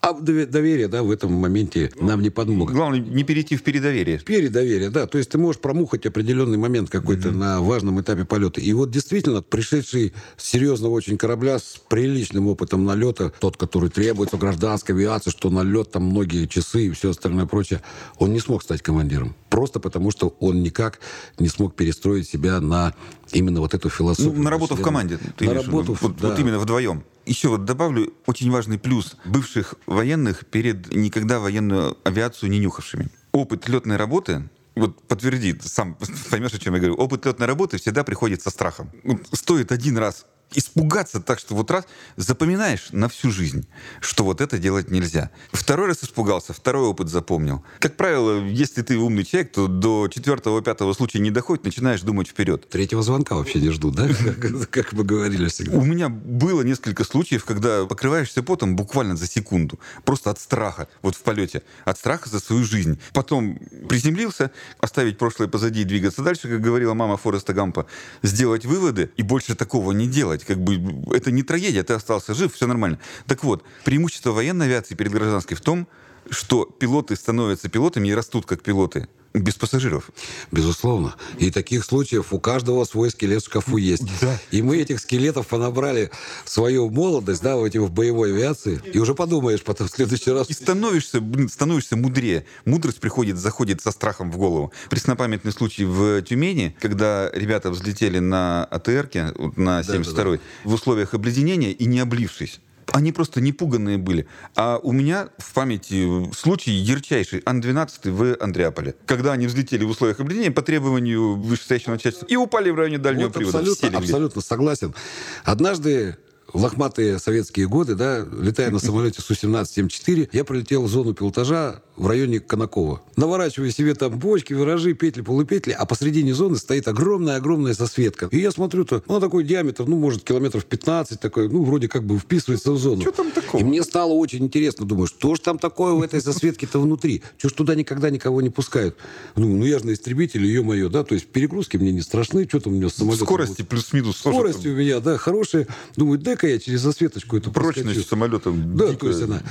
А 0.02 0.14
доверие, 0.14 0.88
да, 0.88 1.04
в 1.04 1.12
этом 1.12 1.34
моменте 1.34 1.92
нам 2.00 2.22
не 2.22 2.30
подмога. 2.30 2.74
Главное, 2.74 3.02
не 3.02 3.24
перейти 3.24 3.58
в 3.58 3.64
передоверие. 3.64 4.20
Передоверие, 4.20 4.90
да. 4.90 5.08
То 5.08 5.18
есть 5.18 5.30
ты 5.30 5.38
можешь 5.38 5.60
промухать 5.60 6.06
определенный 6.06 6.58
момент 6.58 6.90
какой-то 6.90 7.30
mm-hmm. 7.30 7.36
на 7.36 7.62
важном 7.62 8.00
этапе 8.00 8.24
полета. 8.24 8.62
И 8.62 8.72
вот 8.72 8.92
действительно, 8.92 9.42
пришедший 9.42 10.14
с 10.38 10.46
серьезного 10.46 10.94
очень 10.94 11.18
корабля 11.18 11.60
с 11.60 11.82
приличным 11.90 12.48
опытом 12.48 12.86
налета, 12.86 13.34
тот, 13.40 13.58
который 13.58 13.90
требуется 13.90 14.38
в 14.38 14.40
гражданской 14.40 14.96
авиации, 14.96 15.32
что 15.32 15.50
налет 15.50 15.92
там 15.92 16.04
многие 16.04 16.46
часы 16.48 16.88
и 16.88 16.92
все 16.92 17.10
остальное 17.10 17.46
прочее, 17.46 17.82
он 18.18 18.32
не 18.32 18.40
смог 18.40 18.64
стать 18.64 18.82
командиром. 18.82 19.36
Просто 19.50 19.82
потому, 19.82 20.12
что 20.12 20.34
он 20.40 20.64
никак 20.64 21.00
не 21.40 21.50
смог 21.50 21.76
перестроить 21.76 22.30
себя 22.30 22.62
на 22.62 22.94
именно 23.34 23.60
вот 23.60 23.74
эту 23.74 23.90
философию. 23.90 24.34
Ну, 24.34 24.44
на 24.44 24.50
работу 24.50 24.76
в 24.76 24.82
команде. 24.82 25.20
На 25.42 25.54
работу, 25.54 25.98
вот, 26.00 26.18
да. 26.18 26.30
вот 26.30 26.40
именно 26.40 26.58
вдвоем. 26.58 27.04
Еще 27.30 27.48
вот 27.50 27.64
добавлю 27.64 28.12
очень 28.26 28.50
важный 28.50 28.80
плюс 28.80 29.16
бывших 29.24 29.76
военных 29.86 30.48
перед 30.48 30.92
никогда 30.92 31.40
военную 31.40 31.96
авиацию 32.04 32.50
не 32.50 32.58
нюхавшими. 32.58 33.10
Опыт 33.32 33.70
летной 33.70 33.98
работы 33.98 34.50
вот 34.76 35.00
подтвердит, 35.08 35.62
сам 35.62 35.96
поймешь, 36.32 36.56
о 36.56 36.58
чем 36.58 36.74
я 36.74 36.80
говорю. 36.80 36.96
Опыт 36.96 37.28
летной 37.28 37.46
работы 37.46 37.78
всегда 37.78 38.04
приходит 38.04 38.42
со 38.42 38.50
страхом. 38.50 38.90
Стоит 39.32 39.72
один 39.72 40.00
раз 40.00 40.26
испугаться 40.54 41.20
так, 41.20 41.40
что 41.40 41.56
вот 41.56 41.72
раз 41.72 41.86
запоминаешь 42.16 42.90
на 42.92 43.10
всю 43.10 43.32
жизнь, 43.32 43.68
что 44.02 44.24
вот 44.24 44.42
это 44.42 44.58
делать 44.58 44.90
нельзя. 44.92 45.32
Второй 45.52 45.88
раз 45.88 46.04
испугался, 46.04 46.54
второй 46.54 46.88
опыт 46.88 47.10
запомнил. 47.10 47.64
Как 47.80 47.96
правило, 47.96 48.44
если 48.46 48.82
ты 48.82 48.98
умный 48.98 49.24
человек, 49.24 49.52
то 49.52 49.68
до 49.68 50.08
четвертого, 50.08 50.62
пятого 50.62 50.94
случая 50.94 51.20
не 51.20 51.32
доходит, 51.32 51.66
начинаешь 51.66 52.02
думать 52.02 52.28
вперед. 52.28 52.70
Третьего 52.70 53.04
звонка 53.04 53.36
вообще 53.36 53.60
не 53.60 53.70
ждут, 53.70 53.96
да? 53.96 54.08
Как 54.72 54.94
мы 54.94 55.04
говорили 55.04 55.48
всегда. 55.48 55.78
У 55.78 55.84
меня 55.84 56.10
было 56.10 56.62
несколько 56.62 57.04
случаев, 57.04 57.46
когда 57.46 57.86
покрываешься 57.86 58.44
потом 58.44 58.76
буквально 58.76 59.16
за 59.16 59.28
секунду. 59.28 59.80
Просто 60.04 60.30
от 60.32 60.40
страха, 60.40 60.88
вот 61.02 61.16
в 61.16 61.22
полете. 61.22 61.64
От 61.86 61.98
страха 61.98 62.30
за 62.30 62.40
свою 62.40 62.64
жизнь. 62.64 63.00
Потом 63.14 63.60
приземлился, 63.88 64.52
оставить 64.80 65.18
прошлое 65.18 65.48
позади 65.48 65.82
и 65.82 65.86
двигаться 65.86 66.22
дальше, 66.22 66.48
как 66.48 66.62
говорила 66.62 66.94
мама 66.94 67.18
Фореста 67.18 67.54
Гампа. 67.54 67.86
Сделать 68.24 68.66
выводы 68.66 69.12
и 69.18 69.24
больше 69.24 69.56
такого 69.56 69.92
не 69.92 70.08
делать 70.08 70.39
делать. 70.40 70.46
Как 70.46 70.60
бы 70.60 71.16
это 71.16 71.32
не 71.32 71.44
трагедия, 71.44 71.84
ты 71.84 71.94
остался 71.94 72.34
жив, 72.34 72.54
все 72.54 72.68
нормально. 72.68 73.00
Так 73.28 73.44
вот, 73.44 73.64
преимущество 73.84 74.32
военной 74.32 74.66
авиации 74.66 74.96
перед 74.96 75.12
гражданской 75.12 75.56
в 75.56 75.62
том, 75.62 75.88
что 76.30 76.66
пилоты 76.66 77.16
становятся 77.16 77.70
пилотами 77.70 78.08
и 78.10 78.14
растут 78.14 78.46
как 78.46 78.62
пилоты. 78.62 79.08
Без 79.34 79.54
пассажиров. 79.54 80.10
Безусловно. 80.52 81.16
И 81.38 81.52
таких 81.52 81.86
случаев 81.86 82.34
у 82.34 82.40
каждого 82.40 82.84
свой 82.86 83.12
скелет 83.12 83.44
в 83.44 83.46
шкафу 83.46 83.78
есть. 83.78 84.04
Да. 84.20 84.40
И 84.50 84.64
мы 84.64 84.78
этих 84.78 85.00
скелетов 85.00 85.46
понабрали 85.46 86.10
в 86.46 86.50
свою 86.50 86.90
молодость, 86.90 87.44
да, 87.44 87.56
в, 87.56 87.64
эти, 87.64 87.78
в 87.78 87.92
боевой 87.92 88.32
авиации. 88.32 88.82
И 88.92 88.98
уже 88.98 89.14
подумаешь 89.14 89.62
потом 89.62 89.88
в 89.88 89.92
следующий 89.92 90.32
раз. 90.32 90.50
И 90.50 90.54
становишься, 90.54 91.22
становишься 91.48 91.96
мудрее. 91.96 92.46
Мудрость 92.66 93.00
приходит, 93.00 93.38
заходит 93.38 93.82
со 93.82 93.92
страхом 93.92 94.32
в 94.32 94.38
голову. 94.38 94.74
Преснопамятный 94.90 95.52
случай 95.52 95.86
в 95.86 96.24
Тюмени, 96.24 96.76
когда 96.82 97.30
ребята 97.32 97.70
взлетели 97.70 98.18
на 98.18 98.66
АТРке, 98.66 99.32
на 99.56 99.82
72-й, 99.82 100.14
да, 100.16 100.24
да, 100.24 100.32
да. 100.32 100.70
в 100.70 100.74
условиях 100.74 101.14
обледенения 101.14 101.72
и 101.72 101.86
не 101.86 102.00
облившись 102.00 102.62
они 102.94 103.12
просто 103.12 103.42
непуганные 103.42 103.98
были. 103.98 104.28
А 104.56 104.80
у 104.82 104.92
меня 104.92 105.30
в 105.38 105.54
памяти 105.54 106.32
случай 106.34 106.72
ярчайший. 106.72 107.42
Ан-12 107.46 108.12
в 108.12 108.44
Андреаполе. 108.44 108.96
Когда 109.06 109.34
они 109.34 109.48
взлетели 109.48 109.84
в 109.84 109.90
условиях 109.90 110.20
обледенения 110.20 110.52
по 110.52 110.62
требованию 110.62 111.36
вышестоящего 111.36 111.92
начальства 111.92 112.26
и 112.26 112.36
упали 112.36 112.70
в 112.70 112.76
районе 112.76 112.98
дальнего 112.98 113.28
вот 113.28 113.34
привода. 113.34 113.60
Абсолютно, 113.60 113.98
абсолютно 113.98 114.42
согласен. 114.42 114.96
Однажды 115.44 116.18
в 116.54 116.62
лохматые 116.62 117.20
советские 117.20 117.68
годы, 117.68 117.96
да, 117.96 118.26
летая 118.32 118.72
на 118.72 118.80
самолете 118.80 119.22
Су-17 119.22 119.88
М4, 119.88 120.30
я 120.32 120.44
прилетел 120.44 120.84
в 120.84 120.88
зону 120.88 121.14
пилотажа 121.14 121.82
в 121.96 122.08
районе 122.08 122.40
Конакова. 122.40 123.02
Наворачиваю 123.18 123.72
себе 123.72 123.94
там 123.94 124.18
бочки, 124.18 124.54
виражи, 124.54 124.94
петли, 124.94 125.22
полупетли, 125.22 125.74
а 125.74 125.86
посредине 125.86 126.34
зоны 126.34 126.56
стоит 126.56 126.88
огромная-огромная 126.88 127.74
засветка. 127.74 128.30
И 128.32 128.40
я 128.40 128.52
смотрю-то, 128.52 129.04
ну, 129.08 129.20
такой 129.20 129.44
диаметр, 129.44 129.86
ну, 129.86 129.98
может, 129.98 130.24
километров 130.24 130.66
15 130.66 131.20
такой, 131.20 131.50
ну, 131.50 131.64
вроде 131.64 131.90
как 131.90 132.06
бы 132.06 132.18
вписывается 132.18 132.72
в 132.72 132.78
зону. 132.78 133.02
Что 133.02 133.12
там 133.12 133.32
такое? 133.32 133.62
И 133.62 133.64
мне 133.64 133.84
стало 133.84 134.14
очень 134.14 134.46
интересно, 134.46 134.86
думаю, 134.86 135.08
что 135.08 135.36
ж 135.36 135.40
там 135.40 135.60
такое 135.60 135.94
в 135.94 136.02
этой 136.02 136.22
засветке-то 136.22 136.80
внутри? 136.80 137.22
Чего 137.38 137.50
ж 137.50 137.54
туда 137.54 137.76
никогда 137.76 138.10
никого 138.10 138.42
не 138.42 138.50
пускают? 138.50 138.96
Ну, 139.36 139.48
ну 139.50 139.66
я 139.66 139.80
же 139.80 139.88
на 139.88 139.94
истребителе, 139.94 140.48
ее 140.48 140.64
мое, 140.64 140.90
да, 140.90 141.04
то 141.04 141.16
есть 141.16 141.28
перегрузки 141.28 141.76
мне 141.76 141.92
не 141.92 142.02
страшны, 142.02 142.48
что 142.48 142.62
там 142.62 142.74
у 142.74 142.76
меня 142.78 142.90
с 142.90 142.94
самолетом? 142.94 143.28
Скорости 143.28 143.62
плюс-минус. 143.62 144.18
Скорости 144.18 144.68
у 144.70 144.76
меня, 144.76 145.02
да, 145.02 145.18
хорошие. 145.18 145.68
Думаю, 145.98 146.20
дай-ка 146.40 146.48
я 146.48 146.60
через 146.60 146.82
засветочку 146.82 147.38
эту 147.38 147.52
Прочность 147.52 147.86
проскочу. 147.86 148.08
самолета 148.08 148.52
Да, 148.52 148.88
дикая. 148.88 148.98
то 148.98 149.08
есть 149.08 149.22
она... 149.24 149.42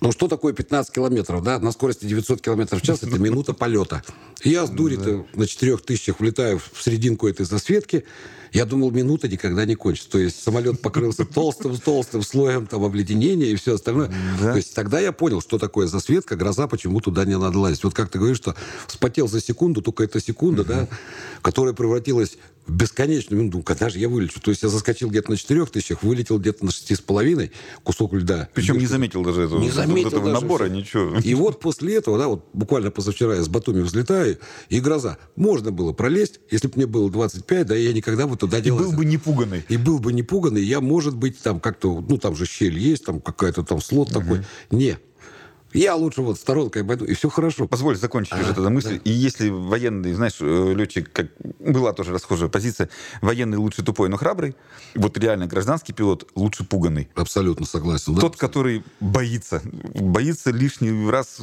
Ну, 0.00 0.12
что 0.12 0.28
такое 0.28 0.52
15 0.52 0.92
километров, 0.92 1.42
да, 1.42 1.58
на 1.58 1.72
скорости 1.72 2.06
900 2.06 2.40
километров 2.40 2.82
в 2.82 2.84
час, 2.84 3.02
это 3.02 3.18
минута 3.18 3.52
полета. 3.52 4.02
Я 4.42 4.66
с 4.66 4.70
дури-то 4.70 5.26
на 5.34 5.46
4000 5.46 6.14
влетаю 6.18 6.58
в 6.72 6.82
серединку 6.82 7.28
этой 7.28 7.44
засветки, 7.44 8.04
я 8.52 8.64
думал, 8.64 8.90
минута 8.90 9.28
никогда 9.28 9.64
не 9.64 9.74
кончится. 9.74 10.10
То 10.10 10.18
есть 10.18 10.42
самолет 10.42 10.80
покрылся 10.80 11.24
толстым-толстым 11.24 12.22
слоем 12.22 12.66
там 12.66 12.84
обледенения 12.84 13.46
и 13.46 13.56
все 13.56 13.74
остальное. 13.74 14.10
Да. 14.40 14.52
То 14.52 14.56
есть 14.56 14.74
тогда 14.74 15.00
я 15.00 15.12
понял, 15.12 15.40
что 15.40 15.58
такое 15.58 15.86
засветка, 15.86 16.36
гроза, 16.36 16.66
почему 16.66 17.00
туда 17.00 17.24
не 17.24 17.38
надо 17.38 17.58
лазить. 17.58 17.84
Вот 17.84 17.94
как 17.94 18.10
ты 18.10 18.18
говоришь, 18.18 18.38
что 18.38 18.54
вспотел 18.86 19.28
за 19.28 19.40
секунду, 19.40 19.82
только 19.82 20.04
эта 20.04 20.20
секунда, 20.20 20.62
угу. 20.62 20.68
да, 20.68 20.88
которая 21.42 21.74
превратилась 21.74 22.38
в 22.68 22.76
бесконечную 22.76 23.40
минуту. 23.40 23.62
Когда 23.62 23.88
же 23.88 23.98
я 23.98 24.08
вылечу? 24.08 24.40
То 24.40 24.50
есть 24.50 24.62
я 24.62 24.68
заскочил 24.68 25.08
где-то 25.08 25.30
на 25.30 25.36
4 25.36 25.66
тысячах, 25.66 26.02
вылетел 26.02 26.38
где-то 26.38 26.64
на 26.64 26.70
шести 26.70 26.94
с 26.94 27.00
половиной, 27.00 27.50
кусок 27.82 28.12
льда. 28.12 28.48
Причем 28.54 28.78
не 28.78 28.86
заметил 28.86 29.24
даже 29.24 29.42
этого, 29.42 29.58
не 29.58 29.70
заметил 29.70 30.08
этого 30.08 30.30
даже 30.30 30.42
набора, 30.42 30.66
ничего. 30.66 31.18
И 31.18 31.34
вот 31.34 31.60
после 31.60 31.96
этого, 31.96 32.18
да, 32.18 32.28
вот 32.28 32.46
буквально 32.52 32.90
позавчера 32.90 33.34
я 33.34 33.42
с 33.42 33.48
Батуми 33.48 33.80
взлетаю, 33.80 34.38
и 34.68 34.80
гроза. 34.80 35.16
Можно 35.34 35.72
было 35.72 35.92
пролезть, 35.92 36.40
если 36.50 36.68
бы 36.68 36.74
мне 36.76 36.86
было 36.86 37.10
25, 37.10 37.66
да, 37.66 37.74
я 37.74 37.92
никогда 37.92 38.26
бы 38.26 38.36
туда 38.38 38.60
не 38.60 38.68
И 38.68 38.70
был 38.70 38.92
бы 38.92 39.04
не 39.04 39.18
пуганный. 39.18 39.64
И 39.68 39.76
был 39.76 39.98
бы 39.98 40.12
не 40.12 40.22
пуганный, 40.22 40.62
я, 40.62 40.80
может 40.80 41.16
быть, 41.16 41.38
там 41.40 41.60
как-то, 41.60 42.04
ну, 42.08 42.18
там 42.18 42.34
же 42.36 42.46
щель 42.46 42.78
есть, 42.78 43.04
там 43.04 43.20
какая-то 43.20 43.62
там 43.62 43.80
слот 43.80 44.10
угу. 44.10 44.20
такой. 44.20 44.44
Не, 44.70 44.98
я 45.72 45.94
лучше 45.94 46.22
вот 46.22 46.38
сторонкой 46.38 46.84
пойду, 46.84 47.04
и 47.04 47.14
все 47.14 47.28
хорошо. 47.28 47.66
Позволь 47.66 47.96
закончить 47.96 48.32
а, 48.32 48.40
уже 48.40 48.52
эту 48.52 48.68
мысль. 48.70 48.96
Да. 48.96 49.00
И 49.04 49.10
если 49.10 49.50
военный, 49.50 50.14
знаешь, 50.14 50.36
э, 50.40 50.74
летчик, 50.74 51.10
как 51.12 51.26
была 51.58 51.92
тоже 51.92 52.12
расхожая 52.12 52.48
позиция, 52.48 52.88
военный 53.20 53.58
лучше 53.58 53.82
тупой, 53.82 54.08
но 54.08 54.16
храбрый, 54.16 54.56
вот 54.94 55.18
реально 55.18 55.46
гражданский 55.46 55.92
пилот 55.92 56.28
лучше 56.34 56.64
пуганный. 56.64 57.08
Абсолютно 57.14 57.66
согласен. 57.66 58.14
Да? 58.14 58.20
Тот, 58.22 58.36
который 58.36 58.82
боится, 59.00 59.60
боится 59.64 60.50
лишний 60.50 61.10
раз 61.10 61.38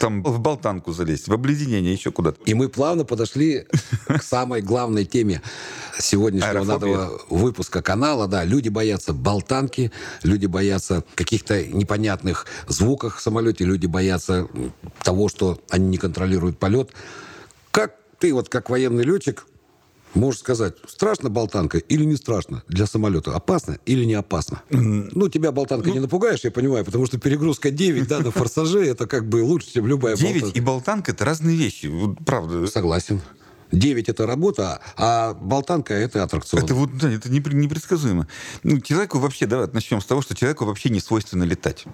там 0.00 0.22
в 0.22 0.40
болтанку 0.40 0.92
залезть, 0.92 1.28
в 1.28 1.32
обледенение, 1.32 1.92
еще 1.92 2.10
куда-то. 2.10 2.38
И 2.44 2.54
мы 2.54 2.68
плавно 2.68 3.04
подошли 3.04 3.66
к 4.06 4.22
самой 4.22 4.62
главной 4.62 5.04
теме 5.04 5.42
сегодняшнего 5.98 6.64
нашего 6.64 7.20
выпуска 7.28 7.82
канала. 7.82 8.26
Да, 8.28 8.44
люди 8.44 8.68
боятся 8.68 9.12
болтанки, 9.12 9.92
люди 10.22 10.46
боятся 10.46 11.04
каких-то 11.14 11.64
непонятных 11.66 12.46
звуков 12.68 13.16
в 13.16 13.20
самолете 13.58 13.64
люди 13.64 13.86
боятся 13.86 14.48
того, 15.02 15.28
что 15.28 15.58
они 15.70 15.88
не 15.88 15.98
контролируют 15.98 16.58
полет. 16.58 16.90
Как 17.70 17.96
ты, 18.18 18.32
вот 18.32 18.48
как 18.48 18.70
военный 18.70 19.04
летчик, 19.04 19.46
Можешь 20.14 20.40
сказать, 20.40 20.74
страшно 20.88 21.28
болтанка 21.28 21.76
или 21.76 22.02
не 22.02 22.16
страшно 22.16 22.62
для 22.66 22.86
самолета? 22.86 23.36
Опасно 23.36 23.78
или 23.84 24.06
не 24.06 24.14
опасно? 24.14 24.62
Ну, 24.70 25.28
тебя 25.28 25.52
болтанка 25.52 25.90
не 25.90 26.00
напугаешь, 26.00 26.40
я 26.44 26.50
понимаю, 26.50 26.82
потому 26.86 27.04
что 27.04 27.18
перегрузка 27.18 27.70
9, 27.70 28.08
да, 28.08 28.20
на 28.20 28.30
форсаже, 28.30 28.86
это 28.86 29.06
как 29.06 29.28
бы 29.28 29.44
лучше, 29.44 29.74
чем 29.74 29.86
любая 29.86 30.16
9 30.16 30.32
болтанка. 30.32 30.58
и 30.58 30.62
болтанка– 30.62 31.12
это 31.12 31.26
разные 31.26 31.56
вещи. 31.58 31.90
Правда. 32.24 32.66
Согласен. 32.66 33.20
9 33.72 34.08
это 34.08 34.26
работа, 34.26 34.80
а 34.96 35.34
болтанка 35.34 35.94
это 35.94 36.22
аттракцион. 36.22 36.64
Это 36.64 36.74
вот, 36.74 36.96
да, 36.96 37.10
это 37.10 37.28
непре- 37.28 37.54
непредсказуемо. 37.54 38.26
Ну, 38.62 38.80
человеку 38.80 39.18
вообще, 39.18 39.46
давай 39.46 39.68
начнем 39.72 40.00
с 40.00 40.06
того, 40.06 40.22
что 40.22 40.34
человеку 40.34 40.64
вообще 40.64 40.88
не 40.88 41.00
свойственно 41.00 41.44
летать. 41.44 41.84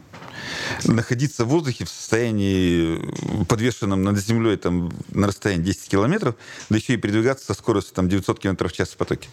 Находиться 0.85 1.45
в 1.45 1.49
воздухе 1.49 1.85
в 1.85 1.89
состоянии 1.89 3.45
подвешенном 3.45 4.03
над 4.03 4.19
землей 4.19 4.57
там, 4.57 4.93
на 5.13 5.27
расстоянии 5.27 5.65
10 5.65 5.89
километров, 5.89 6.37
да 6.69 6.77
еще 6.77 6.95
и 6.95 6.97
передвигаться 6.97 7.47
со 7.47 7.55
скоростью 7.55 7.95
там, 7.95 8.09
900 8.09 8.39
километров 8.39 8.73
в 8.73 8.75
час 8.75 8.91
в 8.91 8.97
потоке. 8.97 9.29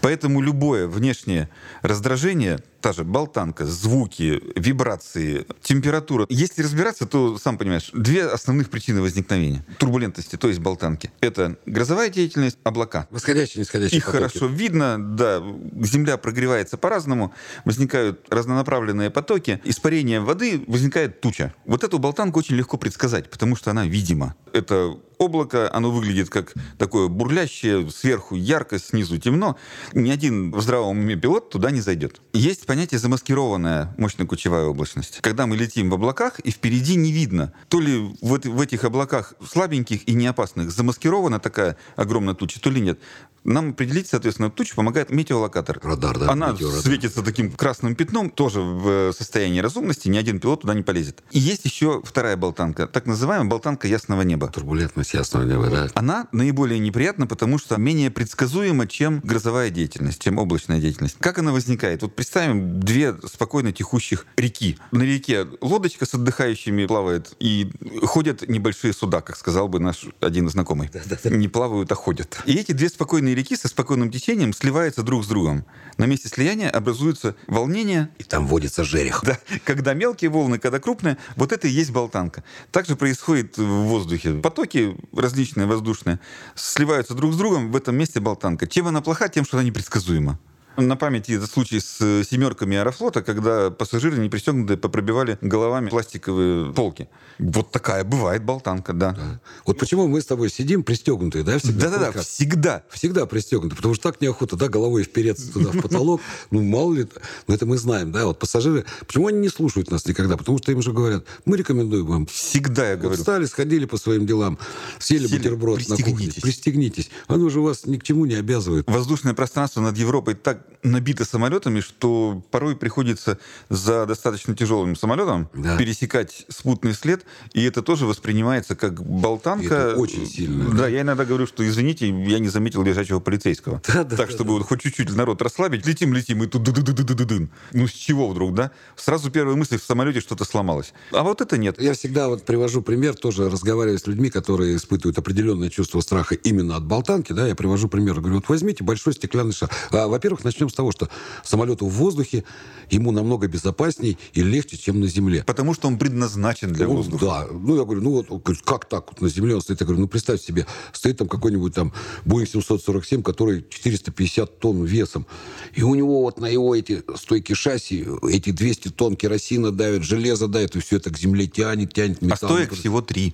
Поэтому 0.00 0.40
любое 0.40 0.86
внешнее 0.86 1.48
раздражение, 1.82 2.60
та 2.80 2.92
же 2.92 3.04
болтанка, 3.04 3.64
звуки, 3.66 4.42
вибрации, 4.56 5.46
температура. 5.62 6.26
Если 6.28 6.62
разбираться, 6.62 7.06
то, 7.06 7.38
сам 7.38 7.58
понимаешь, 7.58 7.90
две 7.92 8.26
основных 8.26 8.70
причины 8.70 9.00
возникновения 9.00 9.64
турбулентности, 9.78 10.36
то 10.36 10.48
есть 10.48 10.60
болтанки. 10.60 11.10
Это 11.20 11.56
грозовая 11.82 12.10
деятельность, 12.10 12.58
облака. 12.62 13.08
Восходящий, 13.10 13.60
нисходящий 13.60 13.96
Их 13.96 14.06
потоки. 14.06 14.22
хорошо 14.22 14.46
видно, 14.46 14.98
да. 14.98 15.42
Земля 15.82 16.16
прогревается 16.16 16.76
по-разному, 16.76 17.34
возникают 17.64 18.24
разнонаправленные 18.30 19.10
потоки. 19.10 19.60
Испарение 19.64 20.20
воды 20.20 20.62
возникает 20.68 21.20
туча. 21.20 21.52
Вот 21.64 21.82
эту 21.82 21.98
болтанку 21.98 22.38
очень 22.38 22.54
легко 22.54 22.76
предсказать, 22.76 23.28
потому 23.30 23.56
что 23.56 23.72
она 23.72 23.84
видима. 23.84 24.36
Это 24.52 24.96
облако, 25.22 25.72
оно 25.72 25.90
выглядит 25.90 26.28
как 26.28 26.54
такое 26.78 27.08
бурлящее, 27.08 27.90
сверху 27.90 28.34
ярко, 28.34 28.78
снизу 28.78 29.18
темно. 29.18 29.56
Ни 29.92 30.10
один 30.10 30.50
в 30.50 30.60
здравом 30.60 30.98
уме 30.98 31.16
пилот 31.16 31.50
туда 31.50 31.70
не 31.70 31.80
зайдет. 31.80 32.20
Есть 32.32 32.66
понятие 32.66 32.98
замаскированная 32.98 33.94
мощно-кучевая 33.96 34.66
облачность. 34.66 35.20
Когда 35.20 35.46
мы 35.46 35.56
летим 35.56 35.90
в 35.90 35.94
облаках, 35.94 36.40
и 36.40 36.50
впереди 36.50 36.96
не 36.96 37.12
видно, 37.12 37.52
то 37.68 37.80
ли 37.80 38.14
в, 38.20 38.38
в 38.38 38.60
этих 38.60 38.84
облаках 38.84 39.34
слабеньких 39.44 40.08
и 40.08 40.14
неопасных 40.14 40.70
замаскирована 40.70 41.38
такая 41.38 41.76
огромная 41.96 42.34
туча, 42.34 42.60
то 42.60 42.70
ли 42.70 42.80
нет. 42.80 42.98
Нам 43.44 43.70
определить, 43.70 44.06
соответственно, 44.08 44.50
тучу 44.50 44.74
помогает 44.76 45.10
метеолокатор. 45.10 45.80
Радар, 45.82 46.18
да, 46.18 46.30
Она 46.30 46.52
метеорадар. 46.52 46.80
светится 46.82 47.22
таким 47.22 47.50
красным 47.52 47.94
пятном, 47.94 48.30
тоже 48.30 48.60
в 48.60 48.88
э, 48.88 49.12
состоянии 49.16 49.60
разумности, 49.60 50.08
ни 50.08 50.16
один 50.16 50.38
пилот 50.40 50.62
туда 50.62 50.74
не 50.74 50.82
полезет. 50.82 51.22
И 51.30 51.38
есть 51.38 51.64
еще 51.64 52.02
вторая 52.04 52.36
болтанка, 52.36 52.86
так 52.86 53.06
называемая 53.06 53.48
болтанка 53.48 53.88
ясного 53.88 54.22
неба. 54.22 54.48
Турбулентность 54.48 55.14
ясного 55.14 55.44
неба, 55.44 55.68
да. 55.70 55.88
Она 55.94 56.28
наиболее 56.32 56.78
неприятна, 56.78 57.26
потому 57.26 57.58
что 57.58 57.76
менее 57.76 58.10
предсказуема, 58.10 58.86
чем 58.86 59.20
грозовая 59.20 59.70
деятельность, 59.70 60.22
чем 60.22 60.38
облачная 60.38 60.80
деятельность. 60.80 61.16
Как 61.18 61.38
она 61.38 61.52
возникает? 61.52 62.02
Вот 62.02 62.14
представим 62.14 62.80
две 62.80 63.14
спокойно 63.26 63.72
текущих 63.72 64.26
реки. 64.36 64.78
На 64.92 65.02
реке 65.02 65.46
лодочка 65.60 66.06
с 66.06 66.14
отдыхающими 66.14 66.86
плавает, 66.86 67.34
и 67.40 67.70
ходят 68.02 68.48
небольшие 68.48 68.92
суда, 68.92 69.20
как 69.20 69.36
сказал 69.36 69.68
бы 69.68 69.80
наш 69.80 70.06
один 70.20 70.48
знакомый. 70.48 70.90
Не 71.24 71.48
плавают, 71.48 71.90
а 71.90 71.94
ходят. 71.94 72.38
И 72.46 72.54
эти 72.54 72.72
две 72.72 72.88
спокойные 72.88 73.31
реки 73.34 73.56
со 73.56 73.68
спокойным 73.68 74.10
течением 74.10 74.52
сливаются 74.52 75.02
друг 75.02 75.24
с 75.24 75.26
другом. 75.26 75.64
На 75.98 76.06
месте 76.06 76.28
слияния 76.28 76.70
образуется 76.70 77.36
волнение, 77.46 78.08
И 78.18 78.24
там 78.24 78.46
водится 78.46 78.84
жерех. 78.84 79.22
да, 79.24 79.38
когда 79.64 79.94
мелкие 79.94 80.30
волны, 80.30 80.58
когда 80.58 80.78
крупные, 80.80 81.18
вот 81.36 81.52
это 81.52 81.68
и 81.68 81.70
есть 81.70 81.90
болтанка. 81.90 82.44
Также 82.70 82.96
происходит 82.96 83.56
в 83.58 83.64
воздухе. 83.64 84.34
Потоки 84.34 84.96
различные 85.14 85.66
воздушные 85.66 86.20
сливаются 86.54 87.14
друг 87.14 87.32
с 87.32 87.36
другом, 87.36 87.70
в 87.72 87.76
этом 87.76 87.96
месте 87.96 88.20
болтанка. 88.20 88.66
Чем 88.66 88.86
она 88.88 89.00
плоха? 89.00 89.28
Тем, 89.28 89.44
что 89.44 89.58
она 89.58 89.64
непредсказуема. 89.66 90.38
На 90.76 90.96
памяти 90.96 91.32
этот 91.32 91.50
случай 91.50 91.80
с 91.80 91.98
э, 92.00 92.24
семерками 92.24 92.78
Аэрофлота, 92.78 93.22
когда 93.22 93.70
пассажиры 93.70 94.16
не 94.16 94.30
пристегнутые 94.30 94.78
попробивали 94.78 95.36
головами 95.42 95.90
пластиковые 95.90 96.72
полки. 96.72 97.08
Вот 97.38 97.70
такая 97.70 98.04
бывает 98.04 98.42
болтанка, 98.42 98.94
да. 98.94 99.40
Вот 99.66 99.78
почему 99.78 100.08
мы 100.08 100.20
с 100.22 100.26
тобой 100.26 100.48
сидим 100.50 100.82
пристегнутые, 100.82 101.44
да, 101.44 101.58
всегда? 101.58 101.90
Да-да-да, 101.90 102.22
всегда. 102.22 102.82
Всегда 102.90 103.26
пристегнуты, 103.26 103.76
потому 103.76 103.94
что 103.94 104.10
так 104.10 104.20
неохота, 104.22 104.56
да, 104.56 104.68
головой 104.68 105.02
впереться 105.02 105.52
туда 105.52 105.70
в 105.70 105.80
потолок. 105.80 106.20
Ну, 106.50 106.62
мало 106.62 106.94
ли, 106.94 107.06
но 107.46 107.54
это 107.54 107.66
мы 107.66 107.78
знаем, 107.78 108.12
да, 108.12 108.26
вот 108.26 108.38
пассажиры. 108.38 108.84
Почему 109.06 109.28
они 109.28 109.38
не 109.38 109.48
слушают 109.48 109.90
нас 109.90 110.06
никогда? 110.06 110.36
Потому 110.36 110.58
что 110.58 110.72
им 110.72 110.82
же 110.82 110.92
говорят, 110.92 111.24
мы 111.44 111.56
рекомендуем 111.56 112.06
вам. 112.06 112.26
Всегда 112.26 112.90
я 112.90 112.96
говорю. 112.96 113.16
встали, 113.16 113.46
сходили 113.46 113.86
по 113.86 113.96
своим 113.96 114.26
делам, 114.26 114.58
съели 114.98 115.26
Сели, 115.26 115.38
бутерброд 115.38 115.80
на 115.88 115.96
кухне. 115.96 116.04
пристегнитесь. 116.04 116.42
Пристегнитесь. 116.42 117.10
Оно 117.26 117.48
же 117.48 117.60
вас 117.60 117.86
ни 117.86 117.96
к 117.96 118.02
чему 118.02 118.26
не 118.26 118.34
обязывает. 118.34 118.88
Воздушное 118.88 119.34
пространство 119.34 119.80
над 119.80 119.96
Европой 119.96 120.34
так 120.34 120.61
набито 120.82 121.24
самолетами, 121.24 121.80
что 121.80 122.42
порой 122.50 122.76
приходится 122.76 123.38
за 123.68 124.06
достаточно 124.06 124.54
тяжелым 124.56 124.96
самолетом 124.96 125.48
Да. 125.54 125.76
пересекать 125.76 126.44
спутный 126.48 126.92
след, 126.94 127.24
и 127.52 127.62
это 127.64 127.82
тоже 127.82 128.06
воспринимается 128.06 128.74
как 128.74 129.02
болтанка. 129.02 129.74
Это 129.74 129.96
очень 129.96 130.26
сильно, 130.26 130.70
Да, 130.74 130.88
я 130.88 131.02
иногда 131.02 131.24
говорю, 131.24 131.46
что 131.46 131.66
извините, 131.66 132.08
я 132.08 132.38
не 132.38 132.48
заметил 132.48 132.82
лежачего 132.82 133.20
полицейского. 133.20 133.80
Да, 133.86 134.04
да, 134.04 134.16
так, 134.16 134.28
да, 134.28 134.34
чтобы 134.34 134.54
вот 134.54 134.62
хоть 134.64 134.82
чуть-чуть 134.82 135.14
народ 135.14 135.40
расслабить, 135.42 135.86
летим, 135.86 136.12
летим, 136.14 136.42
и 136.42 136.46
тут 136.46 136.62
ды-ды-ды-ды-ды-дын. 136.62 137.50
Ну 137.72 137.86
с 137.86 137.92
чего 137.92 138.28
вдруг, 138.28 138.54
да? 138.54 138.70
Сразу 138.96 139.30
первая 139.30 139.56
мысль 139.56 139.78
в 139.78 139.84
самолете 139.84 140.20
что-то 140.20 140.44
сломалось. 140.44 140.92
А 141.12 141.22
вот 141.22 141.40
это 141.40 141.58
нет. 141.58 141.80
Я 141.80 141.94
всегда 141.94 142.28
вот 142.28 142.44
привожу 142.44 142.82
пример, 142.82 143.14
тоже 143.14 143.48
разговаривая 143.48 143.98
с 143.98 144.06
людьми, 144.06 144.30
которые 144.30 144.76
испытывают 144.76 145.18
определенное 145.18 145.70
чувство 145.70 146.00
страха 146.00 146.34
именно 146.34 146.76
от 146.76 146.84
болтанки, 146.84 147.32
да, 147.32 147.46
я 147.46 147.54
привожу 147.54 147.88
пример, 147.88 148.14
говорю, 148.20 148.36
вот 148.36 148.48
возьмите 148.48 148.84
большой 148.84 149.12
стеклянный 149.12 149.52
шар. 149.52 149.70
А, 149.90 150.08
во-первых, 150.08 150.44
начнем 150.52 150.68
с 150.68 150.74
того, 150.74 150.92
что 150.92 151.08
самолету 151.44 151.86
в 151.86 151.92
воздухе 151.92 152.44
ему 152.90 153.10
намного 153.10 153.48
безопасней 153.48 154.18
и 154.34 154.42
легче, 154.42 154.76
чем 154.76 155.00
на 155.00 155.06
земле. 155.06 155.44
Потому 155.46 155.74
что 155.74 155.88
он 155.88 155.98
предназначен 155.98 156.72
для 156.72 156.86
Ну, 156.86 156.96
воздуха. 156.96 157.24
Да. 157.24 157.46
Ну, 157.50 157.76
я 157.76 157.84
говорю, 157.84 158.02
ну 158.02 158.10
вот, 158.10 158.26
он 158.30 158.40
как 158.40 158.84
так? 158.88 159.10
Вот 159.10 159.20
на 159.20 159.28
земле 159.28 159.54
он 159.54 159.62
стоит. 159.62 159.80
Я 159.80 159.86
говорю, 159.86 160.02
ну, 160.02 160.08
представь 160.08 160.40
себе, 160.40 160.66
стоит 160.92 161.18
там 161.18 161.28
какой-нибудь 161.28 161.74
там 161.74 161.92
Boeing 162.24 162.46
747, 162.46 163.22
который 163.22 163.64
450 163.68 164.58
тонн 164.58 164.84
весом. 164.84 165.26
И 165.74 165.82
у 165.82 165.94
него 165.94 166.22
вот 166.22 166.38
на 166.38 166.46
его 166.46 166.74
эти 166.76 167.02
стойки 167.16 167.54
шасси, 167.54 168.06
эти 168.28 168.50
200 168.50 168.88
тонн 168.90 169.16
керосина 169.16 169.72
давят, 169.72 170.02
железо 170.02 170.48
давит, 170.48 170.76
и 170.76 170.80
все 170.80 170.96
это 170.96 171.10
к 171.10 171.18
земле 171.18 171.46
тянет, 171.46 171.94
тянет 171.94 172.18
А 172.20 172.24
металл. 172.24 172.50
стоек 172.50 172.74
всего 172.74 173.00
три. 173.00 173.32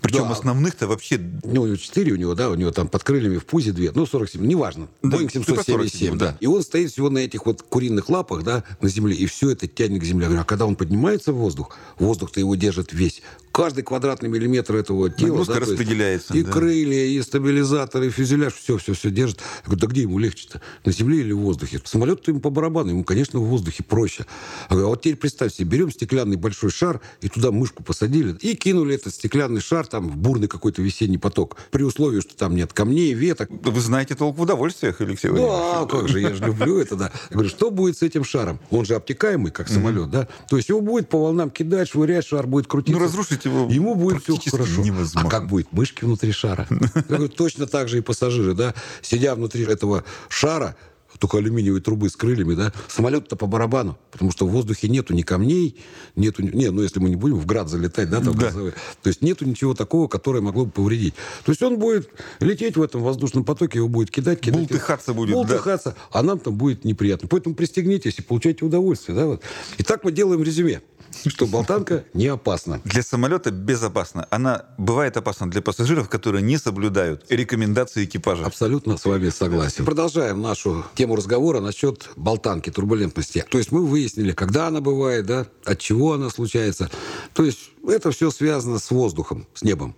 Причем 0.00 0.28
Да. 0.28 0.30
основных-то 0.30 0.86
вообще 0.86 1.18
Ну, 1.42 1.62
у 1.62 1.66
него 1.66 1.76
4 1.76 2.12
у 2.12 2.16
него, 2.16 2.34
да, 2.34 2.50
у 2.50 2.54
него 2.54 2.70
там 2.70 2.88
под 2.88 3.02
крыльями 3.02 3.38
в 3.38 3.44
пузе 3.46 3.72
2, 3.72 3.90
ну, 3.94 4.06
47, 4.06 4.46
неважно. 4.46 4.88
Да, 5.02 5.16
Boeing 5.18 5.28
ты 5.28 5.40
про 5.40 5.62
777, 5.62 5.74
47, 5.74 6.18
да. 6.18 6.26
да. 6.26 6.36
И 6.40 6.46
он 6.46 6.62
стоит 6.62 6.92
всего 6.92 7.10
на 7.10 7.18
этих 7.18 7.46
вот 7.46 7.62
куриных 7.62 8.08
лапах, 8.08 8.44
да, 8.44 8.62
на 8.80 8.88
земле, 8.88 9.16
и 9.16 9.26
все 9.26 9.50
это 9.50 9.66
тянет 9.66 10.00
к 10.00 10.04
земле. 10.04 10.24
Я 10.24 10.28
говорю, 10.28 10.42
а 10.42 10.44
когда 10.44 10.66
он 10.66 10.76
поднимается 10.76 11.32
в 11.32 11.36
воздух, 11.36 11.76
воздух-то 11.98 12.38
его 12.38 12.54
держит 12.54 12.92
весь. 12.92 13.22
Каждый 13.58 13.82
квадратный 13.82 14.28
миллиметр 14.28 14.76
этого 14.76 15.10
тела... 15.10 15.30
Нагрузка 15.30 15.54
да, 15.54 15.58
то 15.58 15.66
есть 15.66 15.80
распределяется, 15.80 16.32
И 16.32 16.44
да. 16.44 16.52
крылья, 16.52 17.06
и 17.06 17.20
стабилизатор, 17.20 18.04
и 18.04 18.08
фюзеляж, 18.08 18.54
все-все-все 18.54 19.10
держит. 19.10 19.38
Я 19.38 19.64
говорю, 19.64 19.80
да 19.80 19.86
где 19.88 20.02
ему 20.02 20.20
легче-то? 20.20 20.62
На 20.84 20.92
земле 20.92 21.18
или 21.18 21.32
в 21.32 21.38
воздухе? 21.38 21.80
Самолет-то 21.84 22.30
ему 22.30 22.40
по 22.40 22.50
барабану, 22.50 22.90
ему, 22.90 23.02
конечно, 23.02 23.40
в 23.40 23.46
воздухе 23.46 23.82
проще. 23.82 24.26
Я 24.70 24.76
говорю, 24.76 24.86
а 24.86 24.90
вот 24.90 25.02
теперь 25.02 25.16
представь 25.16 25.52
себе, 25.52 25.70
берем 25.70 25.90
стеклянный 25.90 26.36
большой 26.36 26.70
шар, 26.70 27.00
и 27.20 27.28
туда 27.28 27.50
мышку 27.50 27.82
посадили, 27.82 28.36
и 28.40 28.54
кинули 28.54 28.94
этот 28.94 29.12
стеклянный 29.12 29.60
шар 29.60 29.88
там 29.88 30.08
в 30.08 30.16
бурный 30.16 30.46
какой-то 30.46 30.80
весенний 30.80 31.18
поток. 31.18 31.56
При 31.72 31.82
условии, 31.82 32.20
что 32.20 32.36
там 32.36 32.54
нет 32.54 32.72
камней, 32.72 33.12
веток. 33.12 33.50
Вы 33.50 33.80
знаете 33.80 34.14
толк 34.14 34.38
в 34.38 34.42
удовольствиях, 34.42 35.00
Алексей 35.00 35.32
Да, 35.32 35.84
как 35.86 36.06
же, 36.06 36.20
я 36.20 36.32
же 36.32 36.44
люблю 36.44 36.78
это, 36.78 36.94
да. 36.94 37.10
Я 37.30 37.34
говорю, 37.34 37.48
что 37.48 37.72
будет 37.72 37.98
с 37.98 38.02
этим 38.02 38.22
шаром? 38.22 38.60
Он 38.70 38.84
же 38.84 38.94
обтекаемый, 38.94 39.50
как 39.50 39.68
самолет, 39.68 40.10
да? 40.10 40.28
То 40.48 40.56
есть 40.56 40.68
его 40.68 40.80
будет 40.80 41.08
по 41.08 41.18
волнам 41.18 41.50
кидать, 41.50 41.88
швырять, 41.88 42.24
шар 42.24 42.46
будет 42.46 42.68
крутиться. 42.68 42.96
Ну, 42.96 43.04
разрушить 43.04 43.47
его 43.48 43.68
Ему 43.70 43.94
будет 43.94 44.22
все 44.22 44.38
хорошо. 44.50 44.82
невозможно. 44.82 45.28
А 45.28 45.30
как 45.30 45.46
будет 45.48 45.72
мышки 45.72 46.04
внутри 46.04 46.32
шара? 46.32 46.66
Точно 47.36 47.66
так 47.66 47.88
же 47.88 47.98
и 47.98 48.00
пассажиры, 48.00 48.54
да? 48.54 48.74
Сидя 49.02 49.34
внутри 49.34 49.64
этого 49.64 50.04
шара, 50.28 50.76
только 51.18 51.38
алюминиевой 51.38 51.80
трубы 51.80 52.08
с 52.08 52.16
крыльями, 52.16 52.54
да, 52.54 52.72
самолет-то 52.88 53.36
по 53.36 53.46
барабану, 53.46 53.98
потому 54.10 54.30
что 54.30 54.46
в 54.46 54.50
воздухе 54.50 54.88
нету 54.88 55.14
ни 55.14 55.22
камней, 55.22 55.76
нету... 56.16 56.42
Не, 56.42 56.70
ну 56.70 56.82
если 56.82 57.00
мы 57.00 57.08
не 57.10 57.16
будем 57.16 57.36
в 57.36 57.46
град 57.46 57.68
залетать, 57.68 58.10
да, 58.10 58.20
там 58.20 58.34
Да. 58.34 58.46
газовые. 58.46 58.72
То 59.02 59.08
есть 59.08 59.22
нету 59.22 59.44
ничего 59.44 59.74
такого, 59.74 60.08
которое 60.08 60.40
могло 60.40 60.64
бы 60.64 60.70
повредить. 60.70 61.14
То 61.44 61.52
есть 61.52 61.62
он 61.62 61.78
будет 61.78 62.08
лететь 62.40 62.76
в 62.76 62.82
этом 62.82 63.02
воздушном 63.02 63.44
потоке, 63.44 63.78
его 63.78 63.88
будет 63.88 64.10
кидать, 64.10 64.40
кидать. 64.40 64.60
Бултыхаться 64.60 65.12
будет, 65.14 65.30
да. 65.30 65.36
Бултыхаться, 65.36 65.94
а 66.10 66.22
нам 66.22 66.38
там 66.38 66.54
будет 66.56 66.84
неприятно. 66.84 67.28
Поэтому 67.28 67.54
пристегнитесь 67.54 68.18
и 68.18 68.22
получайте 68.22 68.64
удовольствие, 68.64 69.16
да, 69.16 69.26
вот. 69.26 69.42
И 69.78 69.82
так 69.82 70.04
мы 70.04 70.12
делаем 70.12 70.42
резюме, 70.42 70.82
что 71.26 71.46
болтанка 71.46 72.04
не 72.14 72.26
опасна. 72.26 72.80
Для 72.84 73.02
самолета 73.02 73.50
безопасно. 73.50 74.26
Она 74.30 74.66
бывает 74.78 75.16
опасна 75.16 75.50
для 75.50 75.62
пассажиров, 75.62 76.08
которые 76.08 76.42
не 76.42 76.58
соблюдают 76.58 77.24
рекомендации 77.30 78.04
экипажа. 78.04 78.44
Абсолютно 78.44 78.96
с 78.96 79.04
вами 79.04 79.30
согласен. 79.30 79.84
Продолжаем 79.84 80.40
нашу 80.42 80.84
тему 80.94 81.07
разговора 81.16 81.60
насчет 81.60 82.10
болтанки, 82.16 82.70
турбулентности. 82.70 83.44
То 83.50 83.58
есть 83.58 83.72
мы 83.72 83.84
выяснили, 83.84 84.32
когда 84.32 84.68
она 84.68 84.80
бывает, 84.80 85.26
да, 85.26 85.46
от 85.64 85.78
чего 85.78 86.14
она 86.14 86.30
случается. 86.30 86.90
То 87.32 87.44
есть 87.44 87.70
это 87.86 88.10
все 88.10 88.30
связано 88.30 88.78
с 88.78 88.90
воздухом, 88.90 89.46
с 89.54 89.62
небом. 89.62 89.94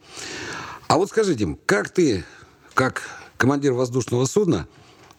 А 0.88 0.96
вот 0.96 1.08
скажите, 1.08 1.56
как 1.66 1.90
ты, 1.90 2.24
как 2.74 3.02
командир 3.36 3.72
воздушного 3.72 4.24
судна, 4.24 4.68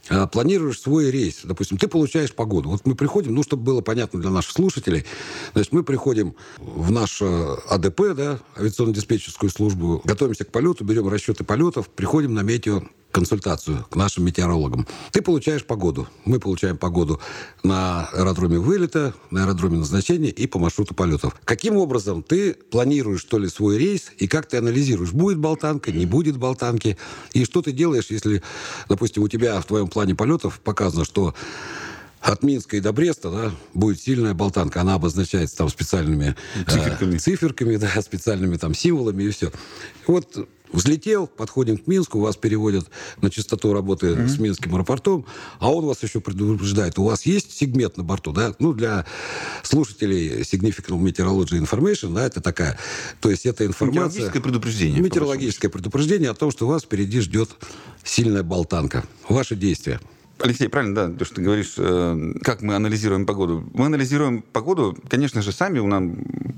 а, 0.10 0.28
планируешь 0.28 0.82
свой 0.82 1.12
рейс. 1.12 1.42
Допустим, 1.44 1.78
ты 1.78 1.88
получаешь 1.88 2.34
погоду. 2.34 2.70
Вот 2.70 2.86
мы 2.86 2.96
приходим, 2.96 3.36
ну, 3.36 3.44
чтобы 3.44 3.64
было 3.64 3.82
понятно 3.82 4.20
для 4.20 4.32
наших 4.32 4.52
слушателей, 4.52 5.06
значит, 5.54 5.72
мы 5.72 5.84
приходим 5.84 6.36
в 6.58 6.92
наш 6.92 7.22
АДП, 7.22 8.02
да, 8.16 8.40
авиационно-диспетчерскую 8.56 9.50
службу, 9.50 10.02
готовимся 10.04 10.44
к 10.44 10.52
полету, 10.52 10.84
берем 10.84 11.08
расчеты 11.08 11.44
полетов, 11.44 11.90
приходим 11.90 12.34
на 12.34 12.42
метео 12.42 12.84
консультацию 13.12 13.86
к 13.90 13.96
нашим 13.96 14.26
метеорологам. 14.26 14.88
Ты 15.12 15.22
получаешь 15.22 15.66
погоду. 15.66 16.08
Мы 16.26 16.40
получаем 16.40 16.78
погоду 16.78 17.20
на 17.64 18.06
аэродроме 18.14 18.60
вылета, 18.60 19.14
на 19.30 19.44
аэродроме 19.44 19.78
назначения 19.78 20.30
и 20.30 20.48
по 20.48 20.60
маршруту 20.60 20.96
полетов. 20.96 21.36
Каким 21.44 21.78
образом 21.78 22.24
ты 22.24 22.54
планируешь, 22.54 23.22
что 23.22 23.38
ли, 23.38 23.50
свой 23.50 23.78
рейс, 23.78 24.12
и 24.18 24.28
как 24.28 24.48
ты 24.48 24.58
анализируешь, 24.58 25.12
будет 25.12 25.38
болтанка, 25.38 25.92
не 25.92 26.06
будет 26.06 26.38
болтанки, 26.38 26.98
и 27.34 27.46
что 27.46 27.62
ты 27.62 27.72
делаешь, 27.72 28.08
если, 28.10 28.42
допустим, 28.90 29.24
у 29.24 29.28
тебя 29.28 29.60
в 29.60 29.66
твоем 29.66 29.88
плане 29.88 30.16
полетов 30.16 30.60
показано, 30.60 31.06
что 31.06 31.36
от 32.22 32.44
Минска 32.44 32.78
и 32.78 32.80
до 32.80 32.94
Бреста 32.94 33.32
да, 33.32 33.52
будет 33.74 34.00
сильная 34.00 34.34
болтанка. 34.34 34.82
Она 34.82 34.94
обозначается 34.94 35.58
там 35.58 35.70
специальными 35.70 36.36
Циферками. 36.68 37.16
э, 37.16 37.20
циферками 37.20 37.76
да, 37.78 38.02
специальными 38.02 38.58
там 38.58 38.74
символами 38.76 39.24
и 39.24 39.30
все. 39.32 39.52
Вот 40.06 40.48
взлетел, 40.72 41.28
подходим 41.28 41.78
к 41.78 41.88
Минску, 41.88 42.20
вас 42.20 42.36
переводят 42.36 42.90
на 43.22 43.30
частоту 43.30 43.74
работы 43.74 44.28
с 44.28 44.40
Минским 44.40 44.76
аэропортом, 44.76 45.26
а 45.60 45.72
он 45.72 45.86
вас 45.86 46.04
еще 46.04 46.22
предупреждает, 46.22 46.98
у 47.00 47.04
вас 47.04 47.26
есть 47.26 47.52
сегмент 47.58 47.98
на 47.98 48.04
борту, 48.04 48.32
да? 48.32 48.56
Ну, 48.60 48.74
для 48.74 49.06
слушателей 49.64 50.42
Significant 50.42 51.00
Meteorology 51.02 51.62
Information, 51.62 52.14
да, 52.14 52.26
это 52.26 52.42
такая, 52.42 52.78
то 53.20 53.30
есть 53.30 53.46
это 53.46 53.66
информация... 53.66 54.06
Метеорологическое 54.06 54.42
предупреждение. 54.42 55.02
Метеорологическое 55.02 55.72
предупреждение 55.72 56.30
о 56.30 56.34
том, 56.34 56.52
что 56.52 56.68
вас 56.68 56.84
впереди 56.84 57.20
ждет 57.22 57.50
сильная 58.04 58.44
болтанка. 58.44 59.04
Ваши 59.28 59.56
действия. 59.56 60.00
Алексей, 60.40 60.70
правильно, 60.70 60.96
да, 60.96 61.10
то, 61.10 61.24
что 61.24 61.36
ты 61.36 61.42
говоришь, 61.44 61.76
э, 61.78 62.34
как 62.42 62.62
мы 62.62 62.76
анализируем 62.76 63.26
погоду. 63.26 63.70
Мы 63.74 63.86
анализируем 63.86 64.42
погоду, 64.42 64.98
конечно 65.08 65.42
же, 65.42 65.52
сами, 65.52 65.80
у 65.80 65.88
нас 65.88 66.04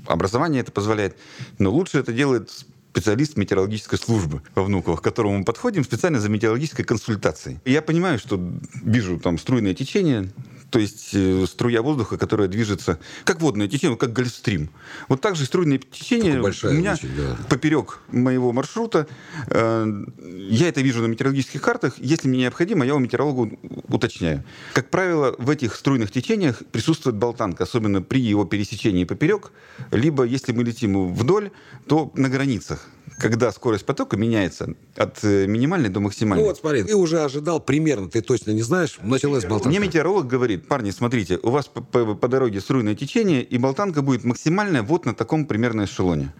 образование 0.06 0.62
это 0.62 0.72
позволяет, 0.72 1.16
но 1.58 1.70
лучше 1.70 1.98
это 1.98 2.12
делает 2.12 2.50
специалист 2.94 3.36
метеорологической 3.36 3.98
службы 3.98 4.40
во 4.54 4.62
Внуково, 4.62 4.94
к 4.96 5.02
которому 5.02 5.38
мы 5.38 5.44
подходим 5.44 5.82
специально 5.82 6.20
за 6.20 6.28
метеорологической 6.28 6.84
консультацией. 6.84 7.58
И 7.64 7.72
я 7.72 7.82
понимаю, 7.82 8.20
что 8.20 8.40
вижу 8.84 9.18
там 9.18 9.36
струйное 9.36 9.74
течение, 9.74 10.30
то 10.74 10.80
есть 10.80 11.10
э, 11.12 11.46
струя 11.46 11.82
воздуха, 11.82 12.18
которая 12.18 12.48
движется, 12.48 12.98
как 13.22 13.40
водное 13.40 13.68
течение, 13.68 13.96
как 13.96 14.12
гольфстрим. 14.12 14.70
Вот 15.06 15.20
так 15.20 15.36
же 15.36 15.44
струйное 15.44 15.78
течение 15.78 16.40
у 16.40 16.72
меня 16.72 16.94
очень, 16.94 17.14
да. 17.16 17.36
поперек 17.48 18.00
моего 18.10 18.52
маршрута. 18.52 19.06
Э, 19.46 19.86
Я 20.26 20.66
это 20.66 20.80
вижу 20.80 21.00
на 21.00 21.06
метеорологических 21.06 21.62
картах. 21.62 21.94
Если 21.98 22.26
мне 22.26 22.40
необходимо, 22.40 22.84
я 22.84 22.96
у 22.96 22.98
метеоролога 22.98 23.56
уточняю. 23.86 24.42
Как 24.72 24.90
правило, 24.90 25.36
в 25.38 25.48
этих 25.48 25.76
струйных 25.76 26.10
течениях 26.10 26.64
присутствует 26.72 27.14
болтанка, 27.14 27.62
особенно 27.62 28.02
при 28.02 28.20
его 28.20 28.44
пересечении 28.44 29.04
поперек, 29.04 29.52
либо 29.92 30.24
если 30.24 30.50
мы 30.50 30.64
летим 30.64 31.14
вдоль, 31.14 31.52
то 31.86 32.10
на 32.16 32.28
границах, 32.28 32.88
когда 33.18 33.52
скорость 33.52 33.86
потока 33.86 34.16
меняется 34.16 34.74
от 34.96 35.22
э, 35.24 35.46
минимальной 35.46 35.88
до 35.88 36.00
максимальной. 36.00 36.42
Ну 36.42 36.48
вот 36.48 36.58
смотри, 36.58 36.82
ты 36.82 36.94
уже 36.96 37.22
ожидал 37.22 37.60
примерно, 37.60 38.08
ты 38.08 38.22
точно 38.22 38.50
не 38.50 38.62
знаешь, 38.62 38.98
началась 39.02 39.44
болтанка. 39.44 39.68
Мне 39.68 39.78
метеоролог 39.78 40.26
говорит, 40.26 40.63
парни, 40.66 40.90
смотрите, 40.90 41.38
у 41.42 41.50
вас 41.50 41.66
по, 41.66 41.80
по- 41.80 42.14
по 42.14 42.28
дороге 42.28 42.60
струйное 42.60 42.94
течение, 42.94 43.42
и 43.42 43.58
болтанка 43.58 44.02
будет 44.02 44.24
максимальная 44.24 44.82
вот 44.82 45.06
на 45.06 45.14
таком 45.14 45.46
примерно 45.46 45.84
эшелоне. 45.84 46.32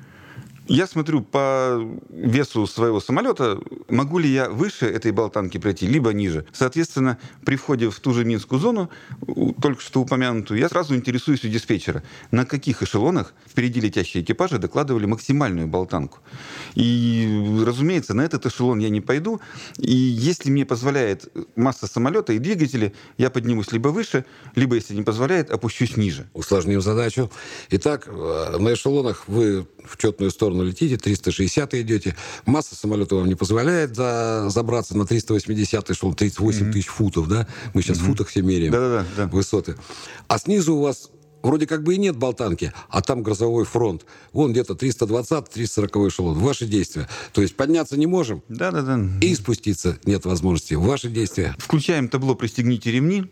Я 0.67 0.87
смотрю 0.87 1.21
по 1.21 1.79
весу 2.09 2.67
своего 2.67 2.99
самолета, 2.99 3.61
могу 3.89 4.19
ли 4.19 4.31
я 4.31 4.49
выше 4.49 4.87
этой 4.87 5.13
болтанки 5.13 5.59
пройти, 5.59 5.87
либо 5.87 6.13
ниже. 6.15 6.47
Соответственно, 6.53 7.19
при 7.45 7.57
входе 7.57 7.91
в 7.91 8.01
ту 8.01 8.15
же 8.15 8.25
Минскую 8.25 8.59
зону, 8.59 8.89
только 9.61 9.83
что 9.83 10.01
упомянутую, 10.01 10.59
я 10.59 10.71
сразу 10.71 10.95
интересуюсь 10.95 11.45
у 11.45 11.49
диспетчера, 11.49 12.03
на 12.31 12.47
каких 12.47 12.83
эшелонах 12.83 13.35
впереди 13.47 13.79
летящие 13.81 14.25
экипажи 14.25 14.59
докладывали 14.59 15.05
максимальную 15.05 15.69
болтанку. 15.69 16.21
И, 16.75 17.63
разумеется, 17.67 18.15
на 18.15 18.23
этот 18.23 18.47
эшелон 18.47 18.79
я 18.79 18.89
не 18.89 19.03
пойду. 19.03 19.43
И 19.77 19.93
если 19.93 20.51
мне 20.51 20.65
позволяет 20.65 21.31
масса 21.57 21.87
самолета 21.87 22.33
и 22.33 22.39
двигатели, 22.39 22.95
я 23.19 23.29
поднимусь 23.29 23.71
либо 23.71 23.89
выше, 23.89 24.25
либо, 24.55 24.77
если 24.77 24.95
не 24.95 25.03
позволяет, 25.03 25.51
опущусь 25.51 25.99
ниже. 25.99 26.27
Усложним 26.33 26.81
задачу. 26.81 27.31
Итак, 27.69 28.09
э, 28.09 28.57
на 28.59 28.73
эшелонах 28.73 29.29
вы 29.29 29.67
в 29.85 29.99
четную 29.99 30.31
сторону 30.31 30.54
летите, 30.63 30.97
360 30.97 31.75
идете. 31.75 32.15
Масса 32.47 32.75
самолета 32.77 33.17
вам 33.17 33.27
не 33.27 33.35
позволяет 33.35 33.97
за- 33.97 34.47
забраться 34.51 34.97
на 34.97 35.07
380 35.07 35.91
эшелон, 35.91 36.15
38 36.15 36.73
тысяч 36.73 36.87
футов, 36.87 37.29
да? 37.29 37.47
Мы 37.73 37.83
сейчас 37.83 37.99
в 37.99 38.05
футах 38.05 38.29
все 38.29 38.43
меряем. 38.43 38.73
Да-да-да, 38.73 39.07
да. 39.17 39.27
Высоты. 39.29 39.77
А 40.29 40.39
снизу 40.39 40.77
у 40.77 40.81
вас 40.83 41.11
вроде 41.43 41.67
как 41.67 41.83
бы 41.83 41.95
и 41.95 41.99
нет 41.99 42.17
болтанки, 42.17 42.73
а 42.89 43.03
там 43.03 43.23
грозовой 43.23 43.65
фронт. 43.67 44.07
Вон 44.33 44.53
где-то 44.53 44.75
320-340 44.75 46.09
эшелон. 46.09 46.39
Ваши 46.39 46.67
действия. 46.67 47.09
То 47.33 47.43
есть 47.43 47.57
подняться 47.57 47.97
не 47.97 48.07
можем, 48.07 48.43
Да-да-да. 48.49 48.99
и 49.21 49.35
спуститься 49.35 49.99
нет 50.05 50.25
возможности. 50.25 50.75
Ваши 50.75 51.09
действия. 51.09 51.55
Включаем 51.59 52.09
табло 52.09 52.35
«Пристегните 52.35 52.91
ремни» 52.91 53.27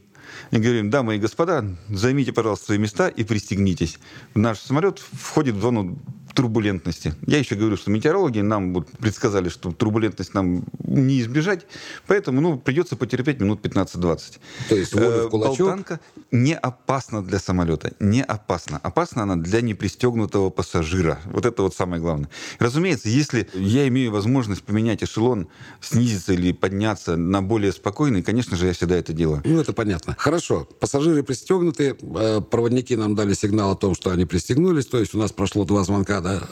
и 0.51 0.57
говорим, 0.57 0.89
дамы 0.91 1.17
и 1.17 1.19
господа, 1.19 1.65
займите, 1.91 2.33
пожалуйста, 2.33 2.67
свои 2.67 2.79
места 2.79 3.09
и 3.09 3.23
пристегнитесь. 3.25 3.99
Наш 4.35 4.59
самолет 4.61 4.99
входит 4.99 5.55
в 5.57 5.61
зону 5.61 5.99
турбулентности. 6.35 7.14
Я 7.27 7.38
еще 7.38 7.55
говорю, 7.55 7.77
что 7.77 7.90
метеорологи 7.90 8.40
нам 8.40 8.75
вот 8.75 8.88
предсказали, 8.99 9.49
что 9.49 9.73
турбулентность 9.73 10.35
нам 10.35 10.64
не 10.85 11.21
избежать, 11.21 11.66
поэтому 12.07 12.40
ну, 12.40 12.59
придется 12.59 12.97
потерпеть 12.97 13.40
минут 13.40 13.64
15-20. 13.64 14.38
То 14.68 14.77
есть 14.77 14.95
волю 14.95 15.07
в 15.07 15.27
Э, 15.27 15.29
кулачок. 15.29 15.59
Болтанка 15.59 16.01
не 16.31 16.55
опасна 16.55 17.23
для 17.23 17.38
самолета. 17.38 17.92
Не 18.01 18.23
опасна. 18.23 18.79
Опасна 18.83 19.23
она 19.25 19.37
для 19.37 19.61
непристегнутого 19.61 20.51
пассажира. 20.51 21.21
Вот 21.27 21.45
это 21.47 21.62
вот 21.62 21.75
самое 21.75 22.01
главное. 22.01 22.29
Разумеется, 22.59 23.09
если 23.09 23.49
я 23.55 23.87
имею 23.88 24.11
возможность 24.12 24.62
поменять 24.62 25.03
эшелон, 25.03 25.49
снизиться 25.81 26.33
или 26.33 26.53
подняться 26.53 27.16
на 27.16 27.42
более 27.42 27.73
спокойный, 27.73 28.23
конечно 28.23 28.57
же, 28.57 28.66
я 28.66 28.73
всегда 28.73 28.97
это 28.97 29.12
делаю. 29.12 29.42
Ну, 29.45 29.61
это 29.61 29.73
понятно. 29.73 30.14
Хорошо. 30.18 30.66
Пассажиры 30.81 31.23
пристегнуты. 31.23 31.97
э, 32.01 32.40
Проводники 32.40 32.97
нам 32.97 33.14
дали 33.14 33.35
сигнал 33.35 33.73
о 33.73 33.77
том, 33.77 33.95
что 33.95 34.11
они 34.11 34.25
пристегнулись. 34.25 34.87
То 34.87 34.99
есть 34.99 35.14
у 35.14 35.18
нас 35.18 35.33
прошло 35.33 35.64
два 35.64 35.85
звонка, 35.85 36.21
да? 36.23 36.43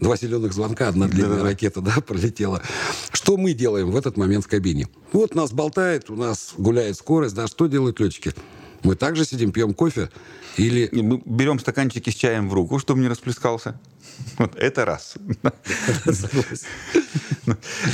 Два 0.00 0.16
зеленых 0.16 0.52
звонка, 0.52 0.88
одна 0.88 1.08
длинная 1.08 1.42
ракета, 1.42 1.80
да, 1.80 1.94
пролетела. 2.06 2.62
Что 3.12 3.36
мы 3.36 3.52
делаем 3.52 3.90
в 3.90 3.96
этот 3.96 4.16
момент 4.16 4.44
в 4.44 4.48
кабине? 4.48 4.88
Вот 5.12 5.34
нас 5.34 5.52
болтает, 5.52 6.10
у 6.10 6.16
нас 6.16 6.54
гуляет 6.56 6.96
скорость, 6.96 7.34
да? 7.34 7.46
Что 7.46 7.66
делают 7.66 8.00
летчики? 8.00 8.32
Мы 8.82 8.96
также 8.96 9.24
сидим, 9.24 9.52
пьем 9.52 9.74
кофе 9.74 10.10
или... 10.56 10.86
И 10.86 11.02
Мы 11.02 11.22
берем 11.24 11.58
стаканчики 11.58 12.10
с 12.10 12.14
чаем 12.14 12.48
в 12.48 12.54
руку, 12.54 12.78
чтобы 12.78 13.00
не 13.00 13.08
расплескался. 13.08 13.78
Вот 14.38 14.56
это 14.56 14.84
раз. 14.84 15.14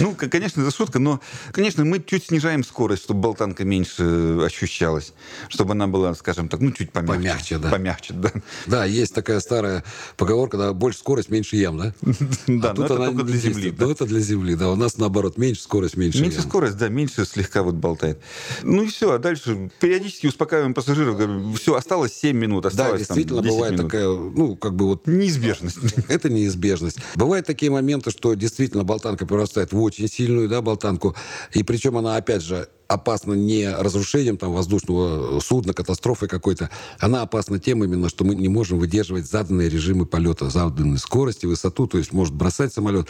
Ну, 0.01 0.15
конечно, 0.15 0.61
это 0.63 0.71
шутка, 0.75 0.99
но, 0.99 1.21
конечно, 1.53 1.85
мы 1.85 2.03
чуть 2.05 2.27
снижаем 2.27 2.65
скорость, 2.65 3.05
чтобы 3.05 3.21
болтанка 3.21 3.65
меньше 3.65 4.39
ощущалась, 4.45 5.13
чтобы 5.49 5.73
она 5.73 5.87
была, 5.87 6.15
скажем 6.15 6.49
так, 6.49 6.61
ну, 6.61 6.71
чуть 6.73 6.93
помягче. 6.93 7.19
Помягче, 7.19 7.59
да. 7.59 7.71
Помягче, 7.71 8.15
да. 8.15 8.33
Да, 8.67 8.85
есть 8.85 9.15
такая 9.15 9.41
старая 9.41 9.85
поговорка, 10.17 10.57
да, 10.57 10.73
больше 10.73 10.99
скорость, 10.99 11.31
меньше 11.31 11.57
ям, 11.57 11.79
да? 11.79 11.95
Да, 12.47 12.71
А 12.71 12.75
но 12.75 12.85
это 12.85 12.97
только 12.97 13.23
для 13.23 13.37
Земли. 13.37 13.71
да. 13.71 13.87
Да, 13.87 13.93
это 13.93 14.07
для 14.07 14.21
Земли, 14.21 14.55
да. 14.55 14.71
У 14.71 14.77
нас, 14.77 14.99
наоборот, 14.99 15.39
меньше 15.39 15.63
скорость, 15.63 15.97
меньше 15.97 16.21
Меньше 16.21 16.43
скорость, 16.43 16.77
да, 16.77 16.89
меньше 16.89 17.25
слегка 17.25 17.63
вот 17.63 17.75
болтает. 17.75 18.21
Ну 18.63 18.83
и 18.83 18.89
все, 18.89 19.13
а 19.13 19.19
дальше 19.19 19.71
периодически 19.81 20.27
успокаиваем 20.27 20.75
пассажиров, 20.75 21.17
говорю, 21.17 21.53
все, 21.55 21.75
осталось 21.75 22.13
7 22.15 22.37
минут, 22.37 22.63
Да, 22.65 22.69
осталось 22.69 23.07
там, 23.07 23.17
действительно, 23.17 23.43
10 23.43 23.55
бывает 23.55 23.77
такая, 23.77 24.07
ну, 24.09 24.57
как 24.57 24.75
бы 24.75 24.87
вот 24.87 25.07
Неизбежность. 25.07 25.79
Это 26.09 26.29
неизбежность. 26.29 26.99
Бывают 27.15 27.47
такие 27.47 27.71
моменты, 27.71 28.11
что 28.11 28.35
действительно 28.35 28.85
болтанка 28.85 29.27
прорастает 29.49 29.73
в 29.73 29.83
очень 29.83 30.09
сильную 30.09 30.49
да, 30.49 30.61
болтанку. 30.61 31.17
И 31.53 31.63
причем 31.63 31.97
она, 31.97 32.17
опять 32.17 32.43
же, 32.43 32.69
опасна 32.87 33.35
не 33.35 33.69
разрушением 33.71 34.37
там, 34.37 34.53
воздушного 34.53 35.41
судна, 35.41 35.75
катастрофой 35.75 36.29
какой-то. 36.29 36.71
Она 36.99 37.23
опасна 37.23 37.59
тем 37.59 37.85
именно, 37.85 38.09
что 38.09 38.25
мы 38.25 38.35
не 38.35 38.49
можем 38.49 38.79
выдерживать 38.79 39.27
заданные 39.27 39.69
режимы 39.69 40.07
полета, 40.07 40.49
заданные 40.49 40.99
скорости, 40.99 41.47
высоту, 41.47 41.87
то 41.87 41.99
есть 41.99 42.13
может 42.13 42.35
бросать 42.35 42.73
самолет. 42.73 43.09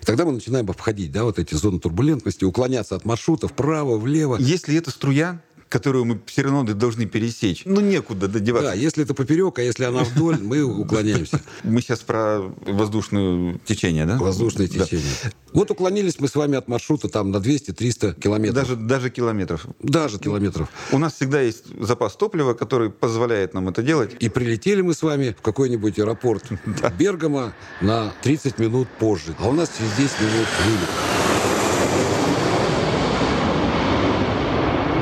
И 0.00 0.04
тогда 0.04 0.24
мы 0.24 0.32
начинаем 0.32 0.68
обходить 0.70 1.12
да, 1.12 1.24
вот 1.24 1.38
эти 1.38 1.54
зоны 1.54 1.78
турбулентности, 1.78 2.44
уклоняться 2.44 2.96
от 2.96 3.04
маршрута 3.04 3.48
вправо, 3.48 3.98
влево. 3.98 4.36
Если 4.38 4.76
это 4.76 4.90
струя, 4.90 5.42
которую 5.68 6.04
мы 6.04 6.20
все 6.26 6.42
равно 6.42 6.62
должны 6.64 7.06
пересечь, 7.06 7.62
ну 7.64 7.80
некуда 7.80 8.28
додеваться. 8.28 8.70
Да, 8.70 8.74
если 8.74 9.04
это 9.04 9.14
поперек, 9.14 9.58
а 9.58 9.62
если 9.62 9.84
она 9.84 10.04
вдоль, 10.04 10.38
мы 10.40 10.62
уклоняемся. 10.62 11.40
Мы 11.62 11.80
сейчас 11.82 12.00
про 12.00 12.40
воздушное 12.66 13.58
течение, 13.64 14.06
да? 14.06 14.16
Воздушное 14.18 14.68
Да. 14.68 14.84
течение. 14.84 15.12
Вот 15.52 15.70
уклонились 15.70 16.20
мы 16.20 16.28
с 16.28 16.34
вами 16.34 16.56
от 16.56 16.68
маршрута 16.68 17.08
там 17.08 17.30
на 17.30 17.38
200-300 17.38 18.20
километров. 18.20 18.54
Даже, 18.54 18.76
даже 18.76 19.10
километров. 19.10 19.66
Даже 19.80 20.18
километров. 20.18 20.68
У 20.92 20.98
нас 20.98 21.14
всегда 21.14 21.40
есть 21.40 21.64
запас 21.80 22.16
топлива, 22.16 22.54
который 22.54 22.90
позволяет 22.90 23.54
нам 23.54 23.68
это 23.68 23.82
делать. 23.82 24.14
И 24.20 24.28
прилетели 24.28 24.82
мы 24.82 24.94
с 24.94 25.02
вами 25.02 25.34
в 25.38 25.42
какой-нибудь 25.42 25.98
аэропорт 25.98 26.44
Бергама 26.98 27.54
на 27.80 28.12
30 28.22 28.58
минут 28.58 28.88
позже. 28.98 29.34
А 29.38 29.48
у 29.48 29.52
нас 29.52 29.70
через 29.76 29.90
10 29.96 30.20
минут 30.20 30.46
вылет. 30.66 31.37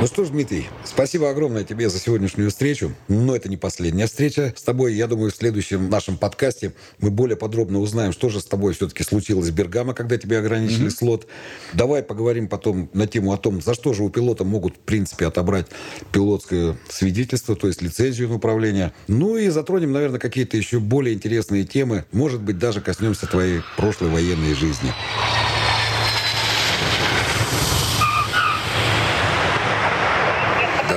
Ну 0.07 0.09
что 0.09 0.25
ж, 0.25 0.29
Дмитрий, 0.29 0.69
спасибо 0.85 1.31
огромное 1.31 1.65
тебе 1.65 1.91
за 1.91 1.99
сегодняшнюю 1.99 2.51
встречу. 2.51 2.95
Но 3.09 3.35
это 3.35 3.49
не 3.49 3.57
последняя 3.57 4.07
встреча 4.07 4.55
с 4.57 4.63
тобой. 4.63 4.95
Я 4.95 5.09
думаю, 5.09 5.33
в 5.33 5.35
следующем 5.35 5.91
нашем 5.91 6.17
подкасте 6.17 6.75
мы 7.01 7.11
более 7.11 7.37
подробно 7.37 7.81
узнаем, 7.81 8.13
что 8.13 8.29
же 8.29 8.41
с 8.41 8.45
тобой 8.45 8.75
все-таки 8.75 9.03
случилось 9.03 9.49
в 9.49 9.53
Бергамо, 9.53 9.95
когда 9.95 10.17
тебе 10.17 10.39
ограничили 10.39 10.87
mm-hmm. 10.87 10.97
слот. 10.97 11.27
Давай 11.73 12.05
поговорим 12.05 12.47
потом 12.47 12.89
на 12.93 13.09
тему 13.09 13.33
о 13.33 13.37
том, 13.37 13.61
за 13.61 13.75
что 13.75 13.95
же 13.95 14.05
у 14.05 14.09
пилота 14.09 14.45
могут, 14.45 14.77
в 14.77 14.79
принципе, 14.79 15.27
отобрать 15.27 15.67
пилотское 16.13 16.77
свидетельство, 16.89 17.57
то 17.57 17.67
есть 17.67 17.83
лицензию 17.83 18.29
на 18.29 18.37
управление. 18.37 18.93
Ну 19.09 19.37
и 19.37 19.49
затронем, 19.49 19.91
наверное, 19.91 20.21
какие-то 20.21 20.57
еще 20.57 20.79
более 20.79 21.17
интересные 21.17 21.65
темы. 21.65 22.05
Может 22.13 22.43
быть, 22.43 22.61
даже 22.61 22.81
коснемся 22.81 23.27
твоей 23.27 23.61
прошлой 23.77 24.11
военной 24.11 24.55
жизни. 24.55 24.93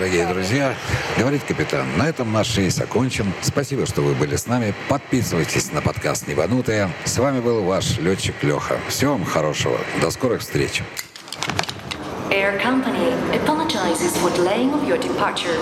Дорогие 0.10 0.34
друзья, 0.34 0.74
говорит 1.20 1.44
капитан, 1.44 1.86
на 1.96 2.10
этом 2.10 2.34
наш 2.34 2.58
рейс 2.58 2.82
окончен. 2.82 3.32
Спасибо, 3.42 3.86
что 3.86 4.02
вы 4.02 4.16
были 4.16 4.38
с 4.38 4.48
нами. 4.48 4.74
Подписывайтесь 4.88 5.72
на 5.72 5.84
подкаст 5.84 6.28
«Небанутые». 6.28 6.90
С 7.06 7.20
вами 7.20 7.42
был 7.42 7.62
ваш 7.64 8.00
летчик 8.00 8.34
Леха. 8.42 8.80
Всего 8.88 9.12
вам 9.12 9.24
хорошего. 9.24 9.78
До 10.02 10.10
скорых 10.10 10.42
встреч. 10.42 10.82
Air 12.32 12.60
Company 12.60 13.14
apologizes 13.36 14.18
for 14.18 14.36
delaying 14.36 14.74
of 14.74 14.84
your 14.88 15.00
departure. 15.00 15.56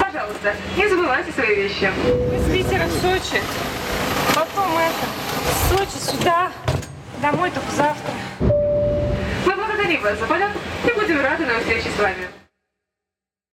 Пожалуйста, 0.00 0.56
не 0.76 0.88
забывайте 0.88 1.30
свои 1.30 1.54
вещи. 1.54 1.92
Мы 2.32 2.38
с 2.40 2.50
Питера 2.50 2.86
в 2.86 2.92
Сочи. 3.00 3.40
Потом 4.34 4.76
это, 4.78 5.06
в 5.46 5.78
Сочи 5.78 6.10
сюда. 6.10 6.50
Домой 7.22 7.52
только 7.52 7.70
завтра. 7.76 8.14
Мы 8.40 9.54
благодарим 9.54 10.02
вас 10.02 10.18
за 10.18 10.26
полет 10.26 10.50
и 10.84 10.92
будем 10.92 11.20
рады 11.20 11.46
на 11.46 11.60
встрече 11.60 11.88
с 11.96 12.00
вами. 12.00 12.39